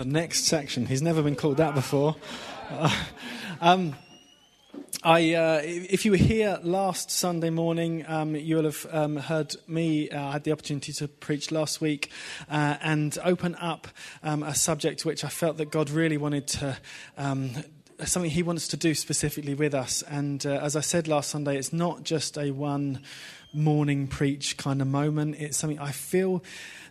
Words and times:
the 0.00 0.06
next 0.06 0.46
section. 0.46 0.86
He's 0.86 1.02
never 1.02 1.22
been 1.22 1.36
called 1.36 1.58
that 1.58 1.74
before. 1.74 2.16
Uh, 2.70 3.04
um, 3.60 3.94
I, 5.02 5.34
uh, 5.34 5.60
if 5.62 6.06
you 6.06 6.12
were 6.12 6.16
here 6.16 6.58
last 6.62 7.10
Sunday 7.10 7.50
morning, 7.50 8.06
um, 8.08 8.34
you 8.34 8.56
will 8.56 8.64
have 8.64 8.86
um, 8.92 9.16
heard 9.16 9.54
me. 9.68 10.08
Uh, 10.08 10.28
I 10.28 10.32
had 10.32 10.44
the 10.44 10.52
opportunity 10.52 10.94
to 10.94 11.06
preach 11.06 11.50
last 11.50 11.82
week 11.82 12.10
uh, 12.50 12.78
and 12.80 13.18
open 13.22 13.54
up 13.56 13.88
um, 14.22 14.42
a 14.42 14.54
subject 14.54 15.04
which 15.04 15.22
I 15.22 15.28
felt 15.28 15.58
that 15.58 15.70
God 15.70 15.90
really 15.90 16.16
wanted 16.16 16.46
to 16.48 16.78
um, 17.18 17.50
something 18.02 18.30
he 18.30 18.42
wants 18.42 18.68
to 18.68 18.78
do 18.78 18.94
specifically 18.94 19.52
with 19.52 19.74
us. 19.74 20.00
And 20.00 20.46
uh, 20.46 20.60
as 20.62 20.76
I 20.76 20.80
said 20.80 21.08
last 21.08 21.28
Sunday, 21.28 21.58
it's 21.58 21.74
not 21.74 22.04
just 22.04 22.38
a 22.38 22.52
one 22.52 23.00
morning 23.52 24.06
preach 24.06 24.56
kind 24.56 24.80
of 24.80 24.86
moment. 24.86 25.36
It's 25.38 25.58
something 25.58 25.78
I 25.78 25.92
feel 25.92 26.42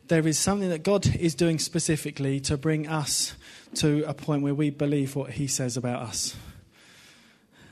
there 0.10 0.28
is 0.28 0.40
something 0.40 0.70
that 0.70 0.84
God 0.84 1.16
is 1.16 1.36
doing 1.36 1.60
specifically 1.60 2.40
to 2.42 2.58
bring 2.58 2.88
us 2.88 3.36
to 3.76 4.04
a 4.08 4.14
point 4.14 4.42
where 4.42 4.56
we 4.56 4.72
believe 4.72 5.16
what 5.16 5.32
he 5.32 5.46
says 5.46 5.78
about 5.78 6.02
us. 6.02 6.36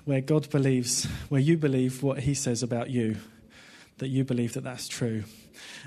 Where 0.06 0.22
God 0.22 0.50
believes, 0.52 1.06
where 1.30 1.42
you 1.42 1.58
believe 1.58 2.04
what 2.04 2.20
he 2.20 2.36
says 2.36 2.62
about 2.62 2.92
you, 2.92 3.18
that 3.98 4.10
you 4.10 4.24
believe 4.24 4.54
that 4.54 4.64
that's 4.64 4.88
true. 4.88 5.24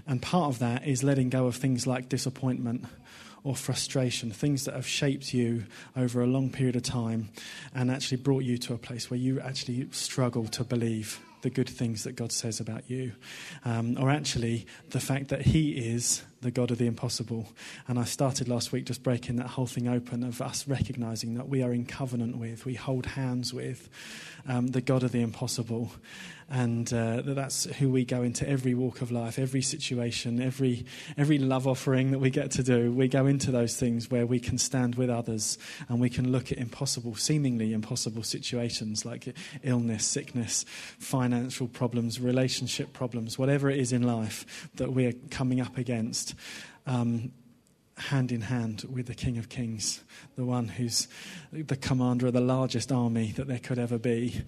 And 0.09 0.21
part 0.21 0.53
of 0.53 0.59
that 0.59 0.87
is 0.87 1.05
letting 1.05 1.31
go 1.31 1.47
of 1.47 1.55
things 1.55 1.87
like 1.87 2.09
disappointment 2.09 2.85
or 3.45 3.55
frustration, 3.55 4.33
things 4.33 4.65
that 4.65 4.75
have 4.75 4.87
shaped 4.87 5.33
you 5.33 5.65
over 5.97 6.21
a 6.21 6.27
long 6.27 6.51
period 6.51 6.75
of 6.75 6.83
time 6.83 7.29
and 7.75 7.93
actually 7.93 8.19
brought 8.19 8.43
you 8.43 8.59
to 8.59 8.75
a 8.75 8.79
place 8.79 9.09
where 9.09 9.21
you 9.21 9.41
actually 9.41 9.89
struggle 9.93 10.47
to 10.47 10.65
believe 10.65 11.21
the 11.43 11.51
good 11.51 11.69
things 11.69 12.03
that 12.05 12.17
God 12.17 12.33
says 12.33 12.59
about 12.59 12.91
you, 12.91 13.13
um, 13.65 13.97
or 13.99 14.11
actually 14.11 14.67
the 14.91 15.01
fact 15.01 15.29
that 15.29 15.43
He 15.43 15.71
is 15.71 16.23
the 16.41 16.51
God 16.51 16.71
of 16.71 16.79
the 16.79 16.87
impossible. 16.87 17.49
And 17.87 17.99
I 17.99 18.05
started 18.05 18.49
last 18.49 18.73
week 18.73 18.85
just 18.85 19.03
breaking 19.03 19.37
that 19.37 19.49
whole 19.49 19.67
thing 19.67 19.89
open 19.89 20.25
of 20.25 20.41
us 20.41 20.67
recognizing 20.67 21.35
that 21.35 21.49
we 21.49 21.63
are 21.63 21.73
in 21.73 21.85
covenant 21.85 22.37
with, 22.39 22.65
we 22.65 22.75
hold 22.75 23.07
hands 23.07 23.53
with 23.53 23.89
um, 24.49 24.69
the 24.69 24.81
God 24.81 25.03
of 25.03 25.13
the 25.13 25.21
impossible 25.21 25.93
and 26.53 26.93
uh, 26.93 27.23
that's 27.25 27.65
who 27.77 27.89
we 27.89 28.05
go 28.05 28.23
into 28.23 28.49
every 28.49 28.75
walk 28.75 29.03
of 29.03 29.13
life, 29.13 29.39
every 29.39 29.63
situation, 29.63 30.43
every 30.43 30.85
every 31.17 31.39
love 31.39 31.69
offering 31.69 32.11
that 32.11 32.19
we 32.19 32.29
get 32.29 32.51
to 32.53 32.65
do. 32.65 32.91
We 32.91 33.07
go 33.07 33.27
into 33.27 33.53
those 33.53 33.77
things 33.77 34.11
where 34.11 34.27
we 34.27 34.41
can 34.41 34.59
stand 34.59 34.97
with 34.97 35.11
others 35.11 35.59
and 35.89 36.01
we 36.01 36.11
can 36.11 36.33
look 36.33 36.51
at 36.51 36.59
impossible, 36.59 37.15
seemingly 37.15 37.73
impossible 37.73 38.25
situations 38.25 39.05
like 39.05 39.33
illness, 39.63 40.05
sickness, 40.05 40.65
financial 40.99 41.69
problems, 41.69 42.21
relationship 42.21 42.93
problems, 42.93 43.39
whatever 43.39 43.71
it 43.71 43.79
is 43.79 43.93
in 43.93 44.03
life 44.03 44.69
that 44.75 44.93
we 44.93 45.07
are 45.07 45.15
coming 45.31 45.61
up 45.61 45.79
against. 45.79 46.30
Um, 46.87 47.33
hand 47.97 48.33
in 48.33 48.41
hand 48.41 48.85
with 48.91 49.07
the 49.07 49.15
King 49.15 49.39
of 49.39 49.49
Kings, 49.49 50.03
the 50.37 50.45
one 50.45 50.69
who's 50.69 51.07
the 51.53 51.77
commander 51.77 52.27
of 52.27 52.33
the 52.33 52.41
largest 52.41 52.91
army 52.91 53.33
that 53.33 53.47
there 53.47 53.59
could 53.59 53.79
ever 53.79 53.99
be. 53.99 54.43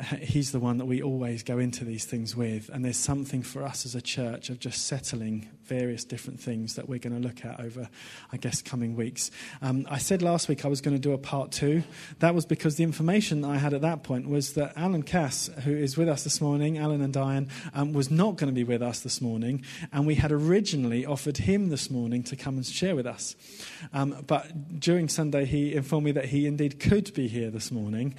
He's 0.20 0.52
the 0.52 0.60
one 0.60 0.78
that 0.78 0.86
we 0.86 1.02
always 1.02 1.42
go 1.42 1.58
into 1.58 1.84
these 1.84 2.04
things 2.04 2.34
with. 2.34 2.70
And 2.72 2.84
there's 2.84 2.96
something 2.96 3.42
for 3.42 3.62
us 3.62 3.84
as 3.84 3.94
a 3.94 4.00
church 4.00 4.48
of 4.48 4.58
just 4.58 4.86
settling 4.86 5.48
various 5.64 6.04
different 6.04 6.40
things 6.40 6.74
that 6.74 6.88
we're 6.88 6.98
going 6.98 7.20
to 7.20 7.26
look 7.26 7.44
at 7.44 7.60
over, 7.60 7.88
I 8.32 8.36
guess, 8.36 8.62
coming 8.62 8.96
weeks. 8.96 9.30
Um, 9.60 9.86
I 9.90 9.98
said 9.98 10.22
last 10.22 10.48
week 10.48 10.64
I 10.64 10.68
was 10.68 10.80
going 10.80 10.96
to 10.96 11.00
do 11.00 11.12
a 11.12 11.18
part 11.18 11.52
two. 11.52 11.82
That 12.18 12.34
was 12.34 12.46
because 12.46 12.76
the 12.76 12.84
information 12.84 13.44
I 13.44 13.58
had 13.58 13.74
at 13.74 13.82
that 13.82 14.02
point 14.02 14.28
was 14.28 14.54
that 14.54 14.72
Alan 14.76 15.02
Cass, 15.02 15.48
who 15.64 15.74
is 15.74 15.96
with 15.96 16.08
us 16.08 16.24
this 16.24 16.40
morning, 16.40 16.78
Alan 16.78 17.02
and 17.02 17.12
Diane, 17.12 17.48
um, 17.74 17.92
was 17.92 18.10
not 18.10 18.36
going 18.36 18.48
to 18.48 18.54
be 18.54 18.64
with 18.64 18.82
us 18.82 19.00
this 19.00 19.20
morning. 19.20 19.64
And 19.92 20.06
we 20.06 20.14
had 20.14 20.32
originally 20.32 21.06
offered 21.06 21.36
him 21.36 21.68
this 21.68 21.90
morning 21.90 22.22
to 22.24 22.36
come 22.36 22.56
and 22.56 22.66
share 22.66 22.96
with 22.96 23.06
us. 23.06 23.36
Um, 23.92 24.24
but 24.26 24.80
during 24.80 25.08
Sunday, 25.08 25.44
he 25.44 25.74
informed 25.74 26.06
me 26.06 26.12
that 26.12 26.26
he 26.26 26.46
indeed 26.46 26.80
could 26.80 27.12
be 27.14 27.28
here 27.28 27.50
this 27.50 27.70
morning. 27.70 28.14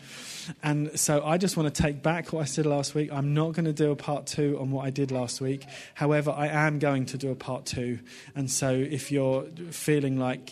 And 0.62 0.98
so 1.00 1.24
I 1.26 1.38
just 1.38 1.58
want 1.58 1.63
to 1.66 1.82
take 1.82 2.02
back 2.02 2.34
what 2.34 2.42
I 2.42 2.46
said 2.46 2.66
last 2.66 2.96
week. 2.96 3.12
I'm 3.12 3.34
not 3.34 3.54
going 3.54 3.66
to 3.66 3.74
do 3.74 3.92
a 3.92 3.96
part 3.96 4.26
two 4.26 4.58
on 4.60 4.72
what 4.72 4.86
I 4.86 4.90
did 4.90 5.12
last 5.12 5.42
week. 5.42 5.66
However, 5.94 6.32
I 6.32 6.48
am 6.48 6.80
going 6.80 7.06
to 7.08 7.18
do 7.18 7.32
a 7.32 7.36
part 7.36 7.66
two. 7.66 8.00
And 8.36 8.50
so 8.50 8.72
if 8.72 9.12
you're 9.12 9.44
feeling 9.72 10.18
like 10.18 10.52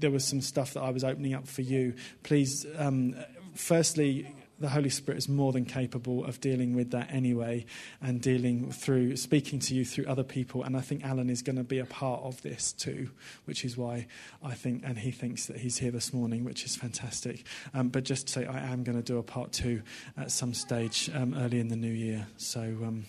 there 0.00 0.10
was 0.10 0.24
some 0.24 0.40
stuff 0.40 0.74
that 0.74 0.82
I 0.82 0.90
was 0.90 1.04
opening 1.04 1.34
up 1.34 1.46
for 1.46 1.62
you, 1.62 1.94
please, 2.22 2.66
um, 2.78 3.14
firstly, 3.54 4.34
the 4.62 4.68
Holy 4.68 4.88
Spirit 4.88 5.18
is 5.18 5.28
more 5.28 5.52
than 5.52 5.64
capable 5.64 6.24
of 6.24 6.40
dealing 6.40 6.74
with 6.74 6.92
that 6.92 7.12
anyway 7.12 7.66
and 8.00 8.20
dealing 8.20 8.70
through 8.70 9.16
speaking 9.16 9.58
to 9.58 9.74
you 9.74 9.84
through 9.84 10.06
other 10.06 10.22
people. 10.22 10.62
And 10.62 10.76
I 10.76 10.80
think 10.80 11.04
Alan 11.04 11.28
is 11.28 11.42
going 11.42 11.56
to 11.56 11.64
be 11.64 11.80
a 11.80 11.84
part 11.84 12.22
of 12.22 12.40
this 12.42 12.72
too, 12.72 13.10
which 13.44 13.64
is 13.64 13.76
why 13.76 14.06
I 14.42 14.54
think, 14.54 14.84
and 14.86 14.96
he 14.96 15.10
thinks 15.10 15.46
that 15.46 15.58
he's 15.58 15.78
here 15.78 15.90
this 15.90 16.12
morning, 16.12 16.44
which 16.44 16.64
is 16.64 16.76
fantastic. 16.76 17.44
Um, 17.74 17.88
but 17.88 18.04
just 18.04 18.28
to 18.28 18.32
say, 18.32 18.46
I 18.46 18.72
am 18.72 18.84
going 18.84 18.96
to 18.96 19.02
do 19.02 19.18
a 19.18 19.22
part 19.22 19.52
two 19.52 19.82
at 20.16 20.30
some 20.30 20.54
stage 20.54 21.10
um, 21.12 21.34
early 21.34 21.58
in 21.58 21.68
the 21.68 21.76
new 21.76 21.92
year. 21.92 22.26
So 22.36 22.60
um, 22.60 23.04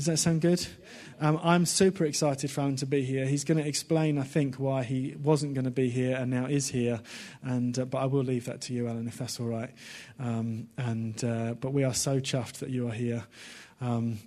does 0.00 0.06
that 0.06 0.16
sound 0.16 0.40
good? 0.40 0.66
Um, 1.20 1.38
I'm 1.42 1.66
super 1.66 2.06
excited 2.06 2.50
for 2.50 2.62
him 2.62 2.76
to 2.76 2.86
be 2.86 3.02
here. 3.02 3.26
He's 3.26 3.44
going 3.44 3.58
to 3.58 3.68
explain, 3.68 4.16
I 4.16 4.22
think, 4.22 4.54
why 4.54 4.82
he 4.82 5.14
wasn't 5.22 5.52
going 5.52 5.66
to 5.66 5.70
be 5.70 5.90
here 5.90 6.16
and 6.16 6.30
now 6.30 6.46
is 6.46 6.70
here. 6.70 7.02
And 7.42 7.78
uh, 7.78 7.84
but 7.84 7.98
I 7.98 8.06
will 8.06 8.22
leave 8.22 8.46
that 8.46 8.62
to 8.62 8.72
you, 8.72 8.88
Alan, 8.88 9.06
if 9.08 9.18
that's 9.18 9.38
all 9.38 9.48
right. 9.48 9.68
Um, 10.18 10.68
and 10.78 11.22
uh, 11.22 11.52
but 11.52 11.74
we 11.74 11.84
are 11.84 11.92
so 11.92 12.18
chuffed 12.18 12.60
that 12.60 12.70
you 12.70 12.88
are 12.88 12.94
here. 12.94 13.24
Um, 13.82 14.20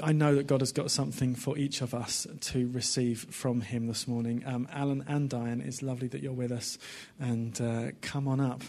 I 0.00 0.12
know 0.12 0.36
that 0.36 0.46
God 0.46 0.60
has 0.60 0.70
got 0.70 0.92
something 0.92 1.34
for 1.34 1.58
each 1.58 1.80
of 1.80 1.92
us 1.92 2.28
to 2.42 2.68
receive 2.68 3.26
from 3.34 3.62
Him 3.62 3.88
this 3.88 4.06
morning. 4.06 4.44
Um, 4.46 4.68
Alan 4.72 5.04
and 5.08 5.28
Diane, 5.28 5.60
it's 5.60 5.82
lovely 5.82 6.06
that 6.06 6.22
you're 6.22 6.32
with 6.32 6.52
us, 6.52 6.78
and 7.18 7.60
uh, 7.60 7.90
come 8.00 8.28
on 8.28 8.38
up. 8.38 8.62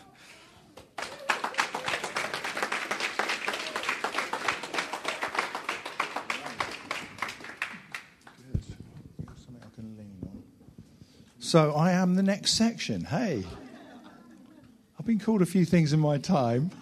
So 11.47 11.72
I 11.75 11.94
am 11.94 12.16
the 12.16 12.24
next 12.24 12.56
section. 12.56 13.06
Hey, 13.06 13.41
I've 15.00 15.06
been 15.06 15.18
called 15.18 15.41
a 15.41 15.46
few 15.46 15.63
things 15.63 15.94
in 15.94 16.00
my 16.02 16.18
time. 16.18 16.72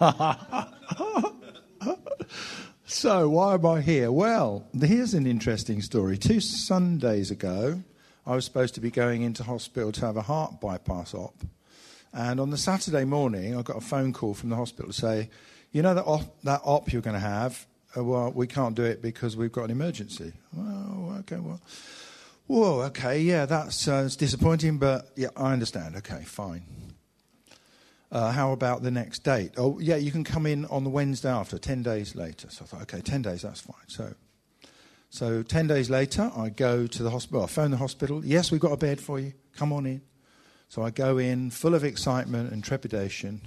so 2.84 3.28
why 3.28 3.54
am 3.54 3.64
I 3.64 3.80
here? 3.80 4.10
Well, 4.10 4.66
here's 4.76 5.14
an 5.14 5.24
interesting 5.24 5.82
story. 5.82 6.18
Two 6.18 6.40
Sundays 6.40 7.30
ago, 7.30 7.80
I 8.26 8.34
was 8.34 8.44
supposed 8.44 8.74
to 8.74 8.80
be 8.80 8.90
going 8.90 9.22
into 9.22 9.44
hospital 9.44 9.92
to 9.92 10.00
have 10.04 10.16
a 10.16 10.22
heart 10.22 10.60
bypass 10.60 11.14
op. 11.14 11.44
And 12.12 12.40
on 12.40 12.50
the 12.50 12.58
Saturday 12.58 13.04
morning, 13.04 13.56
I 13.56 13.62
got 13.62 13.76
a 13.76 13.80
phone 13.80 14.12
call 14.12 14.34
from 14.34 14.48
the 14.48 14.56
hospital 14.56 14.90
to 14.90 14.98
say, 14.98 15.30
you 15.70 15.82
know 15.82 15.94
that 15.94 16.06
op, 16.06 16.42
that 16.42 16.62
op 16.64 16.92
you're 16.92 17.02
going 17.02 17.14
to 17.14 17.20
have, 17.20 17.64
uh, 17.96 18.02
well, 18.02 18.32
we 18.32 18.48
can't 18.48 18.74
do 18.74 18.82
it 18.82 19.00
because 19.00 19.36
we've 19.36 19.52
got 19.52 19.66
an 19.66 19.70
emergency. 19.70 20.32
Well, 20.52 21.18
okay, 21.20 21.36
well. 21.36 21.60
Whoa, 22.46 22.82
okay, 22.82 23.20
yeah, 23.20 23.44
that's 23.44 23.88
uh, 23.88 24.08
disappointing, 24.16 24.78
but 24.78 25.10
yeah, 25.16 25.28
I 25.36 25.52
understand. 25.52 25.96
Okay, 25.96 26.22
fine. 26.24 26.62
Uh, 28.12 28.30
how 28.30 28.52
about 28.52 28.84
the 28.84 28.90
next 28.92 29.24
date? 29.24 29.52
Oh, 29.56 29.80
yeah, 29.80 29.96
you 29.96 30.12
can 30.12 30.22
come 30.22 30.46
in 30.46 30.64
on 30.66 30.84
the 30.84 30.90
Wednesday 30.90 31.28
after, 31.28 31.58
10 31.58 31.82
days 31.82 32.14
later. 32.14 32.48
So 32.48 32.64
I 32.64 32.66
thought, 32.68 32.82
okay, 32.82 33.00
10 33.00 33.22
days, 33.22 33.42
that's 33.42 33.60
fine. 33.60 33.88
So, 33.88 34.14
so 35.10 35.42
10 35.42 35.66
days 35.66 35.90
later, 35.90 36.30
I 36.36 36.50
go 36.50 36.86
to 36.86 37.02
the 37.02 37.10
hospital. 37.10 37.42
I 37.42 37.46
phone 37.46 37.72
the 37.72 37.78
hospital. 37.78 38.24
Yes, 38.24 38.52
we've 38.52 38.60
got 38.60 38.72
a 38.72 38.76
bed 38.76 39.00
for 39.00 39.18
you. 39.18 39.32
Come 39.56 39.72
on 39.72 39.84
in. 39.84 40.02
So 40.68 40.82
I 40.82 40.90
go 40.90 41.18
in 41.18 41.50
full 41.50 41.74
of 41.74 41.82
excitement 41.82 42.52
and 42.52 42.62
trepidation. 42.62 43.40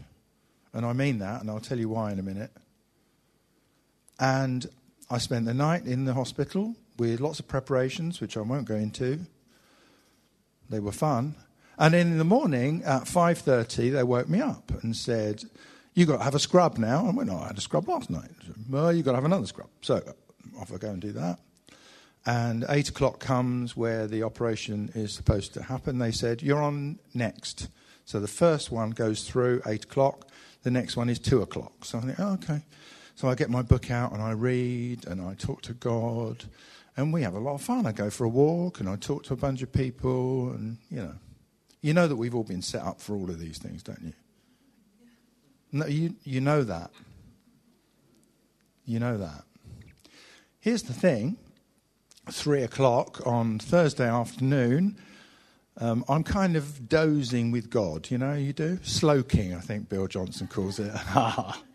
And 0.73 0.85
I 0.85 0.91
mean 0.91 1.19
that, 1.19 1.39
and 1.39 1.49
I'll 1.49 1.61
tell 1.61 1.79
you 1.79 1.87
why 1.87 2.11
in 2.11 2.19
a 2.19 2.23
minute. 2.23 2.51
And 4.19 4.65
I 5.09 5.19
spent 5.19 5.45
the 5.45 5.53
night 5.53 5.85
in 5.85 6.03
the 6.03 6.13
hospital 6.13 6.75
with 6.99 7.19
lots 7.19 7.39
of 7.39 7.47
preparations, 7.47 8.19
which 8.21 8.37
I 8.37 8.41
won't 8.41 8.65
go 8.65 8.75
into. 8.75 9.21
They 10.69 10.79
were 10.79 10.91
fun. 10.91 11.35
And 11.77 11.95
in 11.95 12.17
the 12.17 12.25
morning 12.25 12.83
at 12.83 13.03
5.30, 13.03 13.93
they 13.93 14.03
woke 14.03 14.27
me 14.27 14.41
up 14.41 14.71
and 14.83 14.95
said, 14.95 15.43
you've 15.93 16.09
got 16.09 16.17
to 16.17 16.23
have 16.23 16.35
a 16.35 16.39
scrub 16.39 16.77
now. 16.77 17.07
I 17.07 17.11
went, 17.11 17.29
no, 17.29 17.39
I 17.39 17.47
had 17.47 17.57
a 17.57 17.61
scrub 17.61 17.87
last 17.87 18.09
night. 18.09 18.29
well, 18.69 18.91
you've 18.93 19.05
got 19.05 19.11
to 19.11 19.17
have 19.17 19.25
another 19.25 19.47
scrub. 19.47 19.69
So 19.81 20.01
off 20.59 20.73
I 20.73 20.77
go 20.77 20.89
and 20.89 21.01
do 21.01 21.13
that. 21.13 21.39
And 22.25 22.65
8 22.67 22.89
o'clock 22.89 23.19
comes 23.19 23.77
where 23.77 24.05
the 24.05 24.23
operation 24.23 24.91
is 24.93 25.13
supposed 25.13 25.53
to 25.53 25.63
happen. 25.63 25.99
They 25.99 26.11
said, 26.11 26.41
you're 26.41 26.61
on 26.61 26.99
next. 27.13 27.69
So 28.03 28.19
the 28.19 28.27
first 28.27 28.71
one 28.71 28.91
goes 28.91 29.23
through 29.23 29.61
8 29.65 29.85
o'clock. 29.85 30.27
The 30.63 30.71
next 30.71 30.97
one 30.97 31.09
is 31.09 31.17
2 31.17 31.41
o'clock. 31.41 31.85
So 31.85 31.97
I 31.97 32.01
think, 32.01 32.19
oh, 32.19 32.33
okay. 32.33 32.61
So 33.15 33.29
I 33.29 33.35
get 33.35 33.49
my 33.49 33.61
book 33.61 33.89
out 33.89 34.11
and 34.11 34.21
I 34.21 34.31
read 34.31 35.07
and 35.07 35.21
I 35.21 35.33
talk 35.35 35.61
to 35.63 35.73
God 35.73 36.43
and 36.99 37.13
we 37.13 37.21
have 37.21 37.33
a 37.33 37.39
lot 37.39 37.53
of 37.53 37.61
fun. 37.61 37.85
I 37.85 37.93
go 37.93 38.09
for 38.09 38.25
a 38.25 38.29
walk 38.29 38.81
and 38.81 38.89
I 38.89 38.97
talk 38.97 39.23
to 39.23 39.33
a 39.33 39.37
bunch 39.37 39.61
of 39.61 39.71
people, 39.71 40.49
and 40.51 40.77
you 40.91 40.97
know, 40.97 41.15
you 41.81 41.93
know 41.93 42.07
that 42.07 42.17
we've 42.17 42.35
all 42.35 42.43
been 42.43 42.61
set 42.61 42.83
up 42.83 42.99
for 42.99 43.15
all 43.15 43.29
of 43.29 43.39
these 43.39 43.57
things, 43.57 43.81
don't 43.81 44.01
you? 44.03 44.13
No, 45.71 45.85
you 45.85 46.15
you 46.25 46.41
know 46.41 46.63
that. 46.63 46.91
You 48.85 48.99
know 48.99 49.17
that. 49.17 49.45
Here's 50.59 50.83
the 50.83 50.93
thing: 50.93 51.37
three 52.29 52.63
o'clock 52.63 53.25
on 53.25 53.59
Thursday 53.59 54.09
afternoon, 54.09 54.97
um, 55.77 56.03
I'm 56.09 56.25
kind 56.25 56.57
of 56.57 56.89
dozing 56.89 57.51
with 57.51 57.69
God, 57.69 58.11
you 58.11 58.17
know, 58.17 58.33
you 58.33 58.51
do? 58.51 58.77
Sloking, 58.83 59.53
I 59.53 59.61
think 59.61 59.87
Bill 59.87 60.07
Johnson 60.07 60.47
calls 60.47 60.79
it. 60.79 60.91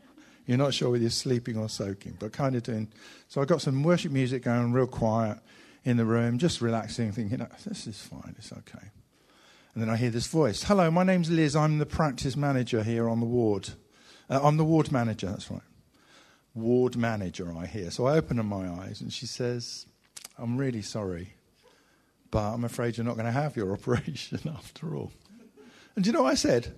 You're 0.46 0.58
not 0.58 0.74
sure 0.74 0.90
whether 0.90 1.02
you're 1.02 1.10
sleeping 1.10 1.56
or 1.56 1.68
soaking, 1.68 2.16
but 2.18 2.32
kind 2.32 2.54
of 2.54 2.62
doing. 2.62 2.88
So 3.28 3.40
I 3.40 3.44
got 3.44 3.62
some 3.62 3.82
worship 3.82 4.12
music 4.12 4.42
going, 4.42 4.72
real 4.72 4.86
quiet 4.86 5.38
in 5.84 5.96
the 5.96 6.04
room, 6.04 6.38
just 6.38 6.60
relaxing, 6.60 7.12
thinking, 7.12 7.46
this 7.64 7.86
is 7.86 8.00
fine, 8.00 8.34
it's 8.38 8.52
okay. 8.52 8.88
And 9.74 9.82
then 9.82 9.90
I 9.90 9.96
hear 9.96 10.10
this 10.10 10.26
voice 10.26 10.62
Hello, 10.62 10.90
my 10.90 11.02
name's 11.02 11.30
Liz. 11.30 11.56
I'm 11.56 11.78
the 11.78 11.86
practice 11.86 12.36
manager 12.36 12.82
here 12.82 13.08
on 13.08 13.20
the 13.20 13.26
ward. 13.26 13.70
Uh, 14.28 14.40
I'm 14.42 14.56
the 14.56 14.64
ward 14.64 14.92
manager, 14.92 15.26
that's 15.26 15.50
right. 15.50 15.60
Ward 16.54 16.96
manager, 16.96 17.52
I 17.56 17.66
hear. 17.66 17.90
So 17.90 18.06
I 18.06 18.16
open 18.16 18.44
my 18.46 18.68
eyes 18.68 19.00
and 19.00 19.12
she 19.12 19.26
says, 19.26 19.86
I'm 20.38 20.56
really 20.56 20.82
sorry, 20.82 21.34
but 22.30 22.52
I'm 22.52 22.64
afraid 22.64 22.96
you're 22.96 23.06
not 23.06 23.14
going 23.14 23.26
to 23.26 23.32
have 23.32 23.56
your 23.56 23.72
operation 23.72 24.40
after 24.54 24.94
all. 24.94 25.12
And 25.96 26.04
do 26.04 26.08
you 26.08 26.14
know 26.14 26.22
what 26.22 26.32
I 26.32 26.36
said? 26.36 26.72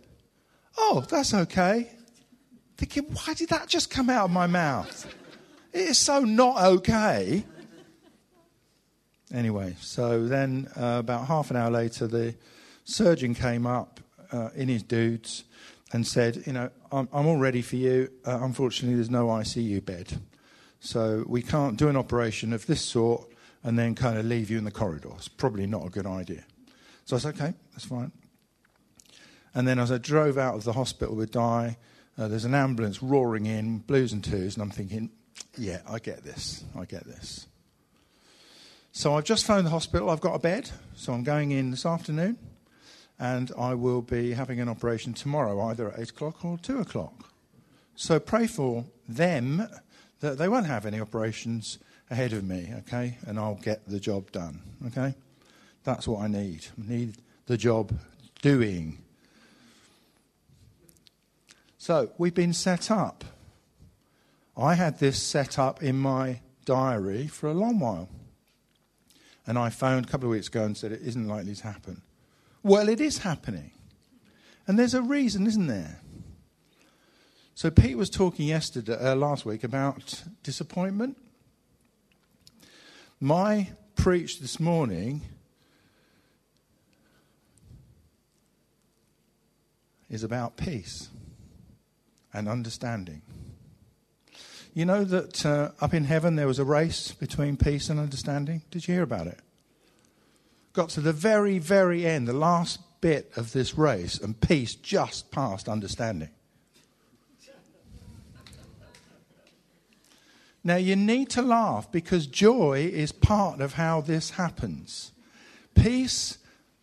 Oh, 0.78 1.04
that's 1.08 1.34
okay. 1.34 1.90
Thinking, 2.76 3.04
why 3.04 3.34
did 3.34 3.48
that 3.48 3.68
just 3.68 3.90
come 3.90 4.10
out 4.10 4.26
of 4.26 4.30
my 4.30 4.46
mouth? 4.46 5.06
It 5.72 5.88
is 5.90 5.98
so 5.98 6.20
not 6.20 6.62
okay. 6.62 7.44
Anyway, 9.32 9.76
so 9.80 10.26
then 10.26 10.68
uh, 10.76 10.96
about 11.00 11.26
half 11.26 11.50
an 11.50 11.56
hour 11.56 11.70
later, 11.70 12.06
the 12.06 12.34
surgeon 12.84 13.34
came 13.34 13.66
up 13.66 14.00
uh, 14.30 14.50
in 14.54 14.68
his 14.68 14.82
dudes 14.82 15.44
and 15.92 16.06
said, 16.06 16.42
You 16.46 16.52
know, 16.52 16.70
I'm, 16.92 17.08
I'm 17.12 17.26
all 17.26 17.38
ready 17.38 17.62
for 17.62 17.76
you. 17.76 18.10
Uh, 18.24 18.38
unfortunately, 18.42 18.94
there's 18.94 19.10
no 19.10 19.26
ICU 19.26 19.84
bed. 19.84 20.20
So 20.80 21.24
we 21.26 21.42
can't 21.42 21.76
do 21.76 21.88
an 21.88 21.96
operation 21.96 22.52
of 22.52 22.66
this 22.66 22.82
sort 22.82 23.26
and 23.64 23.78
then 23.78 23.94
kind 23.94 24.18
of 24.18 24.26
leave 24.26 24.50
you 24.50 24.58
in 24.58 24.64
the 24.64 24.70
corridor. 24.70 25.10
It's 25.16 25.28
probably 25.28 25.66
not 25.66 25.84
a 25.86 25.90
good 25.90 26.06
idea. 26.06 26.44
So 27.04 27.16
I 27.16 27.18
said, 27.18 27.34
Okay, 27.34 27.54
that's 27.72 27.86
fine. 27.86 28.12
And 29.54 29.66
then 29.66 29.78
as 29.78 29.90
I 29.90 29.98
drove 29.98 30.36
out 30.36 30.54
of 30.54 30.64
the 30.64 30.74
hospital 30.74 31.16
with 31.16 31.32
Di, 31.32 31.76
uh, 32.18 32.28
there's 32.28 32.44
an 32.44 32.54
ambulance 32.54 33.02
roaring 33.02 33.46
in, 33.46 33.78
blues 33.78 34.12
and 34.12 34.22
twos, 34.22 34.54
and 34.54 34.62
I'm 34.62 34.70
thinking, 34.70 35.10
Yeah, 35.56 35.80
I 35.88 35.98
get 35.98 36.22
this. 36.22 36.64
I 36.78 36.84
get 36.84 37.04
this. 37.04 37.46
So 38.92 39.14
I've 39.14 39.24
just 39.24 39.44
phoned 39.44 39.66
the 39.66 39.70
hospital. 39.70 40.08
I've 40.08 40.22
got 40.22 40.34
a 40.34 40.38
bed, 40.38 40.70
so 40.94 41.12
I'm 41.12 41.22
going 41.22 41.50
in 41.50 41.70
this 41.70 41.84
afternoon, 41.84 42.38
and 43.18 43.52
I 43.58 43.74
will 43.74 44.00
be 44.00 44.32
having 44.32 44.58
an 44.58 44.70
operation 44.70 45.12
tomorrow, 45.12 45.60
either 45.68 45.92
at 45.92 45.98
8 45.98 46.10
o'clock 46.10 46.44
or 46.44 46.56
2 46.56 46.78
o'clock. 46.78 47.30
So 47.94 48.18
pray 48.18 48.46
for 48.46 48.86
them 49.06 49.68
that 50.20 50.38
they 50.38 50.48
won't 50.48 50.66
have 50.66 50.86
any 50.86 51.00
operations 51.00 51.78
ahead 52.10 52.32
of 52.32 52.44
me, 52.44 52.72
okay? 52.78 53.18
And 53.26 53.38
I'll 53.38 53.56
get 53.56 53.86
the 53.86 54.00
job 54.00 54.32
done, 54.32 54.62
okay? 54.86 55.14
That's 55.84 56.08
what 56.08 56.22
I 56.22 56.28
need. 56.28 56.66
I 56.78 56.90
need 56.90 57.16
the 57.46 57.56
job 57.56 57.92
doing. 58.42 58.98
So 61.86 62.10
we've 62.18 62.34
been 62.34 62.52
set 62.52 62.90
up. 62.90 63.24
I 64.56 64.74
had 64.74 64.98
this 64.98 65.22
set 65.22 65.56
up 65.56 65.84
in 65.84 65.96
my 65.96 66.40
diary 66.64 67.28
for 67.28 67.46
a 67.46 67.54
long 67.54 67.78
while. 67.78 68.08
And 69.46 69.56
I 69.56 69.70
phoned 69.70 70.06
a 70.06 70.08
couple 70.08 70.26
of 70.26 70.32
weeks 70.32 70.48
ago 70.48 70.64
and 70.64 70.76
said 70.76 70.90
it 70.90 71.02
isn't 71.02 71.28
likely 71.28 71.54
to 71.54 71.62
happen. 71.62 72.02
Well, 72.64 72.88
it 72.88 73.00
is 73.00 73.18
happening. 73.18 73.70
And 74.66 74.76
there's 74.76 74.94
a 74.94 75.00
reason, 75.00 75.46
isn't 75.46 75.68
there? 75.68 76.00
So 77.54 77.70
Pete 77.70 77.96
was 77.96 78.10
talking 78.10 78.48
yesterday, 78.48 78.98
uh, 78.98 79.14
last 79.14 79.46
week 79.46 79.62
about 79.62 80.24
disappointment. 80.42 81.16
My 83.20 83.68
preach 83.94 84.40
this 84.40 84.58
morning 84.58 85.20
is 90.10 90.24
about 90.24 90.56
peace 90.56 91.10
and 92.36 92.48
understanding. 92.48 93.22
You 94.74 94.84
know 94.84 95.04
that 95.04 95.46
uh, 95.46 95.70
up 95.80 95.94
in 95.94 96.04
heaven 96.04 96.36
there 96.36 96.46
was 96.46 96.58
a 96.58 96.64
race 96.64 97.12
between 97.12 97.56
peace 97.56 97.88
and 97.88 97.98
understanding? 97.98 98.60
Did 98.70 98.86
you 98.86 98.94
hear 98.94 99.02
about 99.02 99.26
it? 99.26 99.40
Got 100.74 100.90
to 100.90 101.00
the 101.00 101.14
very, 101.14 101.58
very 101.58 102.04
end, 102.04 102.28
the 102.28 102.34
last 102.34 102.80
bit 103.00 103.32
of 103.36 103.52
this 103.52 103.78
race, 103.78 104.18
and 104.18 104.38
peace 104.38 104.74
just 104.74 105.30
passed 105.30 105.66
understanding. 105.66 106.28
Now, 110.62 110.76
you 110.76 110.96
need 110.96 111.30
to 111.30 111.42
laugh 111.42 111.90
because 111.90 112.26
joy 112.26 112.90
is 112.92 113.12
part 113.12 113.60
of 113.60 113.74
how 113.74 114.00
this 114.00 114.30
happens. 114.30 115.12
Peace 115.74 116.38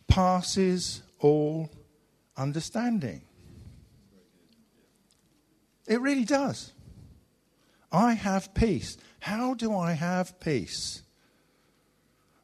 passes 0.08 1.02
all 1.20 1.70
understanding. 2.36 3.20
It 5.86 6.00
really 6.00 6.24
does. 6.24 6.72
I 7.92 8.14
have 8.14 8.54
peace. 8.54 8.96
How 9.20 9.54
do 9.54 9.74
I 9.76 9.92
have 9.92 10.38
peace? 10.40 11.02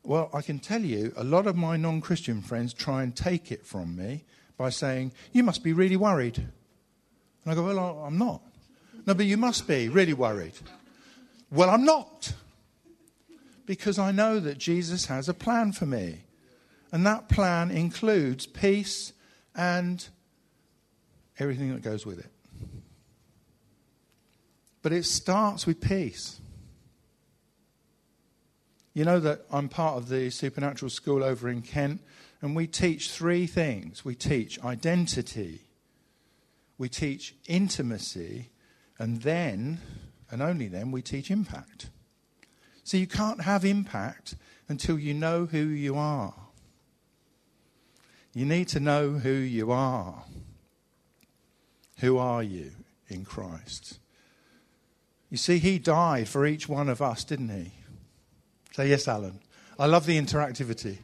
Well, 0.03 0.31
I 0.33 0.43
can 0.43 0.59
tell 0.59 0.81
you, 0.81 1.13
a 1.17 1.25
lot 1.25 1.47
of 1.47 1.57
my 1.57 1.77
non 1.77 2.01
Christian 2.01 2.41
friends 2.41 2.73
try 2.73 3.03
and 3.03 3.15
take 3.15 3.53
it 3.53 3.67
from 3.67 3.97
me 3.97 4.25
by 4.57 4.71
saying, 4.71 5.13
You 5.33 5.43
must 5.43 5.63
be 5.63 5.73
really 5.73 5.97
worried. 5.97 6.39
And 6.39 7.53
I 7.53 7.55
go, 7.55 7.65
Well, 7.65 8.05
I'm 8.05 8.19
not. 8.19 8.43
No, 9.07 9.15
but 9.15 9.27
you 9.27 9.37
must 9.37 9.67
be 9.67 9.89
really 9.89 10.13
worried. 10.13 10.55
Well, 11.51 11.71
I'm 11.71 11.85
not. 11.85 12.33
Because 13.67 13.99
I 13.99 14.11
know 14.13 14.41
that 14.41 14.59
Jesus 14.59 15.07
has 15.07 15.29
a 15.29 15.35
plan 15.35 15.73
for 15.73 15.87
me. 15.87 16.25
And 16.93 17.07
that 17.07 17.29
plan 17.29 17.71
includes 17.71 18.47
peace 18.47 19.13
and 19.55 20.07
everything 21.39 21.73
that 21.73 21.83
goes 21.83 22.05
with 22.05 22.19
it. 22.19 22.31
But 24.83 24.93
it 24.93 25.05
starts 25.05 25.67
with 25.67 25.81
peace. 25.81 26.41
You 28.95 29.05
know 29.05 29.21
that 29.21 29.43
I'm 29.53 29.69
part 29.69 29.99
of 29.99 30.09
the 30.09 30.31
supernatural 30.31 30.91
school 30.91 31.23
over 31.23 31.49
in 31.49 31.63
Kent, 31.63 32.01
and 32.43 32.57
we 32.57 32.67
teach 32.67 33.11
three 33.11 33.47
things 33.47 34.05
we 34.05 34.15
teach 34.15 34.63
identity, 34.65 35.61
we 36.77 36.89
teach 36.89 37.35
intimacy, 37.47 38.51
and 38.99 39.23
then, 39.23 39.81
and 40.31 40.43
only 40.43 40.67
then, 40.67 40.91
we 40.91 41.03
teach 41.03 41.31
impact. 41.31 41.91
So 42.83 42.97
you 42.97 43.07
can't 43.07 43.43
have 43.43 43.65
impact 43.65 44.35
until 44.69 44.99
you 44.99 45.15
know 45.15 45.47
who 45.47 45.59
you 45.59 45.97
are. 45.97 46.35
You 48.35 48.45
need 48.45 48.69
to 48.69 48.81
know 48.81 49.13
who 49.13 49.31
you 49.31 49.71
are. 49.71 50.25
Who 52.01 52.19
are 52.19 52.43
you 52.43 52.73
in 53.09 53.25
Christ? 53.25 54.00
You 55.31 55.37
see, 55.37 55.59
he 55.59 55.79
died 55.79 56.29
for 56.29 56.45
each 56.45 56.69
one 56.69 56.89
of 56.89 57.01
us, 57.01 57.25
didn't 57.25 57.51
he? 57.51 57.73
Say 58.73 58.89
yes, 58.89 59.07
Alan. 59.07 59.41
I 59.79 59.87
love 59.87 60.05
the 60.05 60.21
interactivity. 60.21 60.99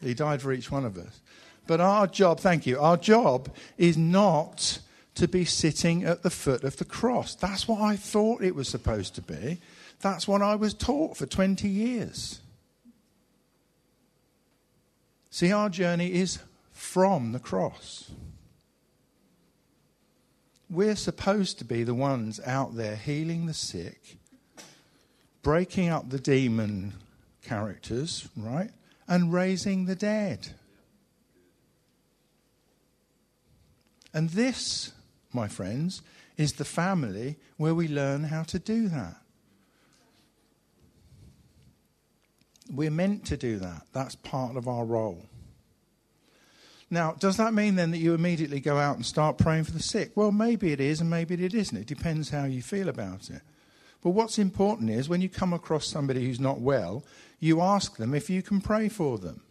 He 0.00 0.14
died 0.14 0.42
for 0.42 0.52
each 0.52 0.70
one 0.70 0.84
of 0.84 0.96
us. 0.96 1.20
But 1.66 1.80
our 1.80 2.06
job, 2.06 2.40
thank 2.40 2.66
you, 2.66 2.78
our 2.78 2.96
job 2.96 3.54
is 3.76 3.96
not 3.96 4.78
to 5.16 5.26
be 5.26 5.44
sitting 5.44 6.04
at 6.04 6.22
the 6.22 6.30
foot 6.30 6.62
of 6.62 6.76
the 6.76 6.84
cross. 6.84 7.34
That's 7.34 7.66
what 7.66 7.80
I 7.80 7.96
thought 7.96 8.42
it 8.42 8.54
was 8.54 8.68
supposed 8.68 9.14
to 9.16 9.22
be. 9.22 9.58
That's 10.00 10.28
what 10.28 10.42
I 10.42 10.54
was 10.54 10.74
taught 10.74 11.16
for 11.16 11.26
20 11.26 11.68
years. 11.68 12.40
See, 15.30 15.52
our 15.52 15.68
journey 15.68 16.12
is 16.14 16.38
from 16.72 17.32
the 17.32 17.40
cross. 17.40 18.10
We're 20.70 20.96
supposed 20.96 21.58
to 21.58 21.64
be 21.64 21.82
the 21.82 21.94
ones 21.94 22.40
out 22.44 22.76
there 22.76 22.96
healing 22.96 23.46
the 23.46 23.54
sick, 23.54 24.18
breaking 25.42 25.88
up 25.88 26.10
the 26.10 26.18
demon 26.18 26.94
characters, 27.42 28.28
right? 28.36 28.70
And 29.06 29.32
raising 29.32 29.86
the 29.86 29.94
dead. 29.96 30.48
And 34.12 34.30
this, 34.30 34.92
my 35.32 35.48
friends, 35.48 36.02
is 36.36 36.54
the 36.54 36.64
family 36.64 37.36
where 37.56 37.74
we 37.74 37.88
learn 37.88 38.24
how 38.24 38.42
to 38.44 38.58
do 38.58 38.88
that. 38.88 39.16
We're 42.70 42.90
meant 42.90 43.24
to 43.26 43.36
do 43.36 43.58
that. 43.58 43.82
That's 43.92 44.14
part 44.14 44.56
of 44.56 44.68
our 44.68 44.84
role. 44.84 45.24
Now, 46.90 47.12
does 47.12 47.36
that 47.36 47.52
mean 47.52 47.74
then 47.74 47.90
that 47.90 47.98
you 47.98 48.14
immediately 48.14 48.60
go 48.60 48.78
out 48.78 48.96
and 48.96 49.04
start 49.04 49.36
praying 49.36 49.64
for 49.64 49.72
the 49.72 49.82
sick? 49.82 50.12
Well, 50.14 50.32
maybe 50.32 50.72
it 50.72 50.80
is 50.80 51.00
and 51.00 51.10
maybe 51.10 51.34
it 51.44 51.54
isn't. 51.54 51.76
It 51.76 51.86
depends 51.86 52.30
how 52.30 52.44
you 52.44 52.62
feel 52.62 52.88
about 52.88 53.28
it. 53.28 53.42
But 54.02 54.10
what's 54.10 54.38
important 54.38 54.90
is 54.90 55.08
when 55.08 55.20
you 55.20 55.28
come 55.28 55.52
across 55.52 55.86
somebody 55.86 56.24
who's 56.24 56.40
not 56.40 56.60
well, 56.60 57.04
you 57.40 57.60
ask 57.60 57.96
them 57.96 58.14
if 58.14 58.30
you 58.30 58.42
can 58.42 58.60
pray 58.60 58.88
for 58.88 59.18
them. 59.18 59.42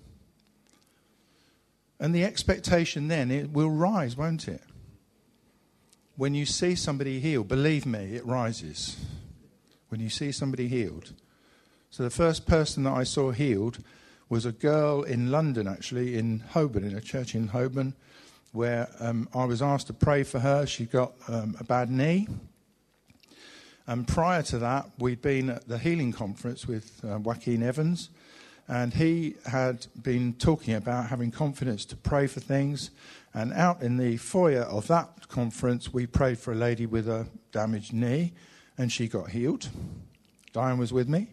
And 2.00 2.13
the 2.13 2.24
expectation 2.24 3.08
then 3.08 3.29
it 3.29 3.51
will 3.51 3.70
rise, 3.70 4.15
won't 4.15 4.48
it? 4.48 4.62
When 6.15 6.34
you 6.34 6.46
see 6.46 6.75
somebody 6.75 7.20
healed, 7.20 7.48
believe 7.48 7.86
me, 7.86 8.15
it 8.15 8.25
rises. 8.25 8.98
When 9.89 10.01
you 10.01 10.10
see 10.10 10.32
somebody 10.32 10.67
healed. 10.67 11.13
So 11.91 12.03
the 12.03 12.10
first 12.10 12.48
person 12.48 12.84
that 12.84 12.94
I 12.94 13.03
saw 13.03 13.32
healed 13.32 13.79
was 14.29 14.46
a 14.46 14.51
girl 14.51 15.03
in 15.03 15.31
London, 15.31 15.67
actually, 15.67 16.17
in 16.17 16.39
Holborn, 16.39 16.84
in 16.84 16.96
a 16.96 17.01
church 17.01 17.36
in 17.36 17.48
Holborn, 17.48 17.93
where 18.51 18.89
um, 19.00 19.29
I 19.34 19.46
was 19.46 19.62
asked 19.62 19.88
to 19.88 19.93
pray 19.93 20.24
for 20.24 20.39
her. 20.39 20.65
She 20.65 20.86
got 20.86 21.13
um, 21.27 21.55
a 21.60 21.63
bad 21.63 21.89
knee. 21.89 22.27
And 23.86 24.05
prior 24.05 24.43
to 24.43 24.60
that, 24.60 24.89
we'd 24.98 25.22
been 25.22 25.50
at 25.50 25.67
the 25.67 25.77
healing 25.77 26.12
conference 26.12 26.67
with 26.67 27.00
uh, 27.05 27.19
Joaquin 27.19 27.63
Evans, 27.63 28.10
and 28.67 28.93
he 28.93 29.36
had 29.46 29.88
been 30.01 30.34
talking 30.34 30.74
about 30.74 31.07
having 31.07 31.31
confidence 31.31 31.86
to 31.86 31.96
pray 31.96 32.27
for 32.27 32.41
things. 32.41 32.91
And 33.34 33.53
out 33.53 33.81
in 33.81 33.96
the 33.96 34.17
foyer 34.17 34.63
of 34.63 34.88
that 34.88 35.29
conference, 35.29 35.93
we 35.93 36.05
prayed 36.05 36.38
for 36.38 36.51
a 36.51 36.55
lady 36.55 36.86
with 36.86 37.07
a 37.07 37.27
damaged 37.53 37.93
knee, 37.93 38.34
and 38.77 38.91
she 38.91 39.07
got 39.07 39.29
healed. 39.29 39.69
Diane 40.51 40.77
was 40.77 40.91
with 40.91 41.07
me. 41.07 41.29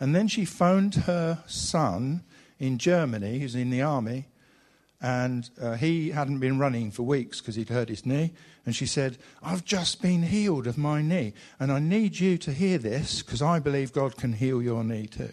And 0.00 0.14
then 0.14 0.28
she 0.28 0.44
phoned 0.44 0.94
her 0.94 1.42
son 1.46 2.22
in 2.58 2.78
Germany, 2.78 3.38
who's 3.38 3.54
in 3.54 3.70
the 3.70 3.82
army, 3.82 4.26
and 5.00 5.48
uh, 5.60 5.74
he 5.74 6.10
hadn't 6.10 6.40
been 6.40 6.58
running 6.58 6.90
for 6.90 7.04
weeks 7.04 7.40
because 7.40 7.54
he'd 7.54 7.68
hurt 7.68 7.88
his 7.88 8.04
knee. 8.04 8.32
And 8.66 8.74
she 8.74 8.86
said, 8.86 9.16
I've 9.42 9.64
just 9.64 10.02
been 10.02 10.24
healed 10.24 10.66
of 10.66 10.76
my 10.76 11.02
knee, 11.02 11.34
and 11.60 11.70
I 11.70 11.78
need 11.78 12.18
you 12.18 12.36
to 12.38 12.52
hear 12.52 12.78
this 12.78 13.22
because 13.22 13.40
I 13.40 13.60
believe 13.60 13.92
God 13.92 14.16
can 14.16 14.32
heal 14.32 14.60
your 14.60 14.82
knee 14.82 15.06
too. 15.06 15.32